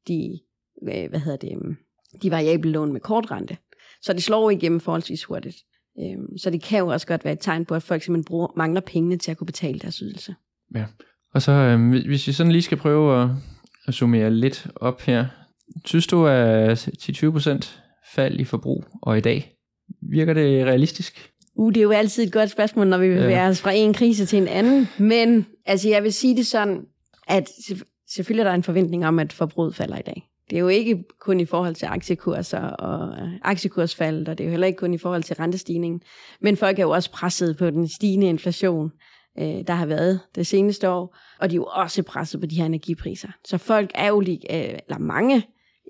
de, 0.08 0.40
øh, 0.88 1.10
hvad 1.10 1.20
hedder 1.20 1.38
det, 1.38 1.52
øhm, 1.52 1.76
de 2.22 2.30
variable 2.30 2.70
lån 2.70 2.92
med 2.92 3.00
kortrente. 3.00 3.56
Så 4.02 4.12
det 4.12 4.22
slår 4.22 4.50
igennem 4.50 4.80
forholdsvis 4.80 5.24
hurtigt. 5.24 5.56
Øhm, 5.98 6.38
så 6.38 6.50
det 6.50 6.62
kan 6.62 6.78
jo 6.78 6.86
også 6.86 7.06
godt 7.06 7.24
være 7.24 7.32
et 7.32 7.40
tegn 7.40 7.64
på, 7.64 7.74
at 7.74 7.82
folk 7.82 8.02
simpelthen 8.02 8.24
bruger, 8.24 8.48
mangler 8.56 8.80
pengene 8.80 9.16
til 9.16 9.30
at 9.30 9.36
kunne 9.36 9.46
betale 9.46 9.78
deres 9.78 9.96
ydelse. 9.96 10.34
Ja, 10.74 10.84
og 11.34 11.42
så 11.42 11.52
øh, 11.52 11.90
hvis 11.90 12.26
vi 12.26 12.32
sådan 12.32 12.52
lige 12.52 12.62
skal 12.62 12.78
prøve 12.78 13.22
at, 13.22 13.28
at 13.86 13.94
summere 13.94 14.30
lidt 14.30 14.66
op 14.76 15.00
her. 15.00 15.26
Synes 15.84 16.06
du, 16.06 16.26
at 16.26 16.88
10-20% 16.88 17.78
fald 18.14 18.40
i 18.40 18.44
forbrug 18.44 18.84
og 19.02 19.18
i 19.18 19.20
dag, 19.20 19.56
virker 20.10 20.34
det 20.34 20.66
realistisk? 20.66 21.32
Uh, 21.54 21.72
det 21.72 21.76
er 21.76 21.82
jo 21.82 21.90
altid 21.90 22.26
et 22.26 22.32
godt 22.32 22.50
spørgsmål, 22.50 22.86
når 22.86 22.98
vi 22.98 23.08
vil 23.08 23.18
ja. 23.18 23.48
os 23.48 23.60
fra 23.60 23.72
en 23.72 23.94
krise 23.94 24.26
til 24.26 24.38
en 24.38 24.48
anden. 24.48 24.88
Men 24.98 25.46
altså, 25.66 25.88
jeg 25.88 26.02
vil 26.02 26.12
sige 26.12 26.36
det 26.36 26.46
sådan, 26.46 26.84
at 27.28 27.50
selvfølgelig 28.08 28.42
er 28.42 28.48
der 28.48 28.54
en 28.54 28.62
forventning 28.62 29.06
om, 29.06 29.18
at 29.18 29.32
forbruget 29.32 29.74
falder 29.74 29.98
i 29.98 30.02
dag. 30.02 30.31
Det 30.52 30.58
er 30.58 30.60
jo 30.60 30.68
ikke 30.68 31.04
kun 31.20 31.40
i 31.40 31.44
forhold 31.44 31.74
til 31.74 31.86
aktiekurser 31.86 32.60
og 32.60 33.14
aktiekursfald, 33.42 34.28
og 34.28 34.38
det 34.38 34.44
er 34.44 34.48
jo 34.48 34.50
heller 34.50 34.66
ikke 34.66 34.76
kun 34.76 34.94
i 34.94 34.98
forhold 34.98 35.22
til 35.22 35.36
rentestigningen. 35.36 36.00
Men 36.40 36.56
folk 36.56 36.78
er 36.78 36.82
jo 36.82 36.90
også 36.90 37.10
presset 37.10 37.56
på 37.56 37.70
den 37.70 37.88
stigende 37.88 38.26
inflation, 38.26 38.90
øh, 39.38 39.44
der 39.44 39.72
har 39.72 39.86
været 39.86 40.20
det 40.34 40.46
seneste 40.46 40.90
år, 40.90 41.16
og 41.40 41.50
de 41.50 41.54
er 41.54 41.56
jo 41.56 41.64
også 41.64 42.02
presset 42.02 42.40
på 42.40 42.46
de 42.46 42.56
her 42.56 42.64
energipriser. 42.64 43.28
Så 43.44 43.58
folk 43.58 43.90
er 43.94 44.08
jo, 44.08 44.20
øh, 44.20 44.36
eller 44.50 44.98
mange 44.98 45.42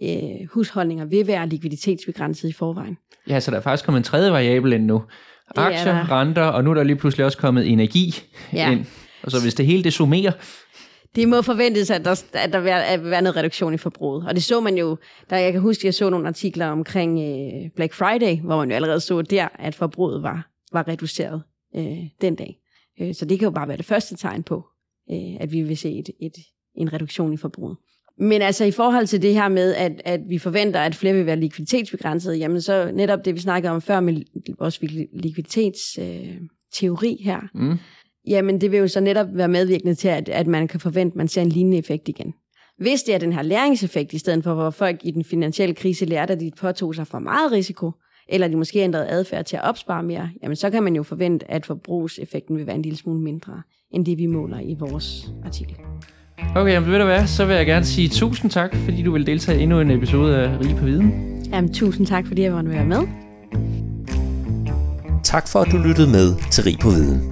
øh, 0.03 0.49
husholdninger 0.53 1.05
vil 1.05 1.27
være 1.27 1.49
likviditetsbegrænset 1.49 2.49
i 2.49 2.53
forvejen. 2.53 2.99
Ja, 3.29 3.41
så 3.41 3.51
der 3.51 3.57
er 3.57 3.61
faktisk 3.61 3.85
kommet 3.85 4.01
en 4.01 4.05
tredje 4.05 4.33
variabel 4.33 4.73
ind 4.73 4.85
nu, 4.85 5.03
aktier, 5.57 6.11
renter, 6.11 6.45
og 6.45 6.65
nu 6.65 6.71
er 6.71 6.75
der 6.75 6.83
lige 6.83 6.97
pludselig 6.97 7.27
også 7.27 7.39
kommet 7.39 7.73
energi 7.73 8.15
ja. 8.53 8.71
ind. 8.71 8.87
Og 9.23 9.31
så 9.31 9.43
hvis 9.43 9.55
det 9.55 9.67
hele 9.67 9.85
det 9.85 9.93
summerer, 9.93 10.33
det 11.17 11.29
må 11.29 11.43
forventes, 11.43 11.91
at 11.91 12.05
der, 12.05 12.25
at 12.33 12.53
der 12.53 12.61
vil 12.61 12.71
være 13.11 13.23
noget 13.23 13.37
reduktion 13.37 13.75
i 13.75 13.77
forbruget. 13.77 14.29
Og 14.29 14.35
det 14.35 14.43
så 14.43 14.61
man 14.61 14.79
jo, 14.79 14.97
da 15.31 15.43
jeg 15.43 15.53
kan 15.53 15.61
huske, 15.61 15.81
at 15.81 15.85
jeg 15.85 15.95
så 15.95 16.11
nogle 16.11 16.29
artikler 16.29 16.67
omkring 16.67 17.21
øh, 17.21 17.71
Black 17.77 17.95
Friday, 17.95 18.41
hvor 18.41 18.57
man 18.57 18.71
jo 18.71 18.75
allerede 18.75 19.01
så 19.01 19.23
der, 19.23 19.49
at 19.55 19.75
forbruget 19.75 20.23
var, 20.23 20.51
var 20.73 20.89
reduceret 20.89 21.43
øh, 21.77 21.99
den 22.21 22.35
dag. 22.35 22.59
Øh, 23.01 23.15
så 23.15 23.25
det 23.25 23.39
kan 23.39 23.47
jo 23.47 23.51
bare 23.51 23.69
være 23.69 23.77
det 23.77 23.85
første 23.85 24.17
tegn 24.17 24.43
på, 24.43 24.65
øh, 25.11 25.37
at 25.41 25.53
vi 25.53 25.63
vil 25.63 25.77
se 25.77 25.99
et, 25.99 26.11
et, 26.21 26.35
en 26.75 26.93
reduktion 26.93 27.33
i 27.33 27.37
forbruget. 27.37 27.77
Men 28.19 28.43
altså 28.43 28.65
i 28.65 28.71
forhold 28.71 29.07
til 29.07 29.23
det 29.23 29.35
her 29.35 29.49
med, 29.49 29.75
at, 29.75 30.03
at 30.05 30.21
vi 30.29 30.39
forventer, 30.39 30.81
at 30.81 30.95
flere 30.95 31.15
vil 31.15 31.27
være 31.27 31.37
likviditetsbegrænsede, 31.37 32.37
jamen 32.37 32.61
så 32.61 32.91
netop 32.95 33.25
det, 33.25 33.35
vi 33.35 33.41
snakkede 33.41 33.73
om 33.73 33.81
før 33.81 34.01
med 34.01 34.23
vores 34.59 34.81
likviditetsteori 35.13 37.13
øh, 37.13 37.19
her, 37.25 37.41
mm 37.55 37.79
jamen 38.27 38.61
det 38.61 38.73
vil 38.73 38.79
jo 38.79 38.89
så 38.89 39.01
netop 39.01 39.27
være 39.33 39.49
medvirkende 39.49 39.95
til, 39.95 40.09
at, 40.09 40.29
at 40.29 40.47
man 40.47 40.69
kan 40.69 40.81
forvente, 40.81 41.13
at 41.13 41.17
man 41.17 41.29
ser 41.29 41.43
en 41.43 41.49
lignende 41.49 41.79
effekt 41.79 42.09
igen. 42.09 42.35
Hvis 42.79 43.03
det 43.03 43.15
er 43.15 43.19
den 43.19 43.33
her 43.33 43.43
læringseffekt, 43.43 44.13
i 44.13 44.19
stedet 44.19 44.45
for 44.45 44.55
hvor 44.55 44.71
folk 44.71 45.01
i 45.05 45.11
den 45.11 45.25
finansielle 45.25 45.75
krise 45.75 46.05
lærte, 46.05 46.33
at 46.33 46.41
de 46.41 46.51
påtog 46.61 46.95
sig 46.95 47.07
for 47.07 47.19
meget 47.19 47.53
risiko, 47.53 47.91
eller 48.29 48.49
de 48.49 48.57
måske 48.57 48.79
ændrede 48.79 49.09
adfærd 49.09 49.45
til 49.45 49.57
at 49.57 49.63
opspare 49.65 50.03
mere, 50.03 50.31
jamen 50.43 50.57
så 50.57 50.71
kan 50.71 50.83
man 50.83 50.97
jo 50.97 51.03
forvente, 51.03 51.51
at 51.51 51.67
forbrugseffekten 51.67 52.57
vil 52.57 52.67
være 52.67 52.77
en 52.77 52.83
lille 52.83 52.99
smule 52.99 53.21
mindre, 53.21 53.63
end 53.91 54.07
det 54.07 54.19
vi 54.19 54.27
måler 54.27 54.61
i 54.61 54.77
vores 54.79 55.33
artikel. 55.45 55.77
Okay, 56.57 56.73
jamen 56.73 56.91
ved 56.91 56.99
du 56.99 57.05
hvad, 57.05 57.27
så 57.27 57.45
vil 57.45 57.57
jeg 57.57 57.67
gerne 57.67 57.85
sige 57.85 58.09
tusind 58.09 58.51
tak, 58.51 58.77
fordi 58.77 59.03
du 59.03 59.13
vil 59.13 59.27
deltage 59.27 59.61
i 59.61 59.63
endnu 59.63 59.81
en 59.81 59.91
episode 59.91 60.37
af 60.37 60.59
Rig 60.61 60.77
på 60.77 60.85
Viden. 60.85 61.43
Jamen 61.53 61.75
tusind 61.75 62.07
tak, 62.07 62.27
fordi 62.27 62.43
jeg 62.43 62.53
måtte 62.53 62.71
være 62.71 62.87
med. 62.87 63.01
Tak 65.25 65.49
for, 65.49 65.59
at 65.59 65.73
du 65.73 65.77
lyttede 65.77 66.11
med 66.11 66.51
til 66.51 66.65
Rig 66.65 66.79
på 66.79 66.89
Viden. 66.89 67.32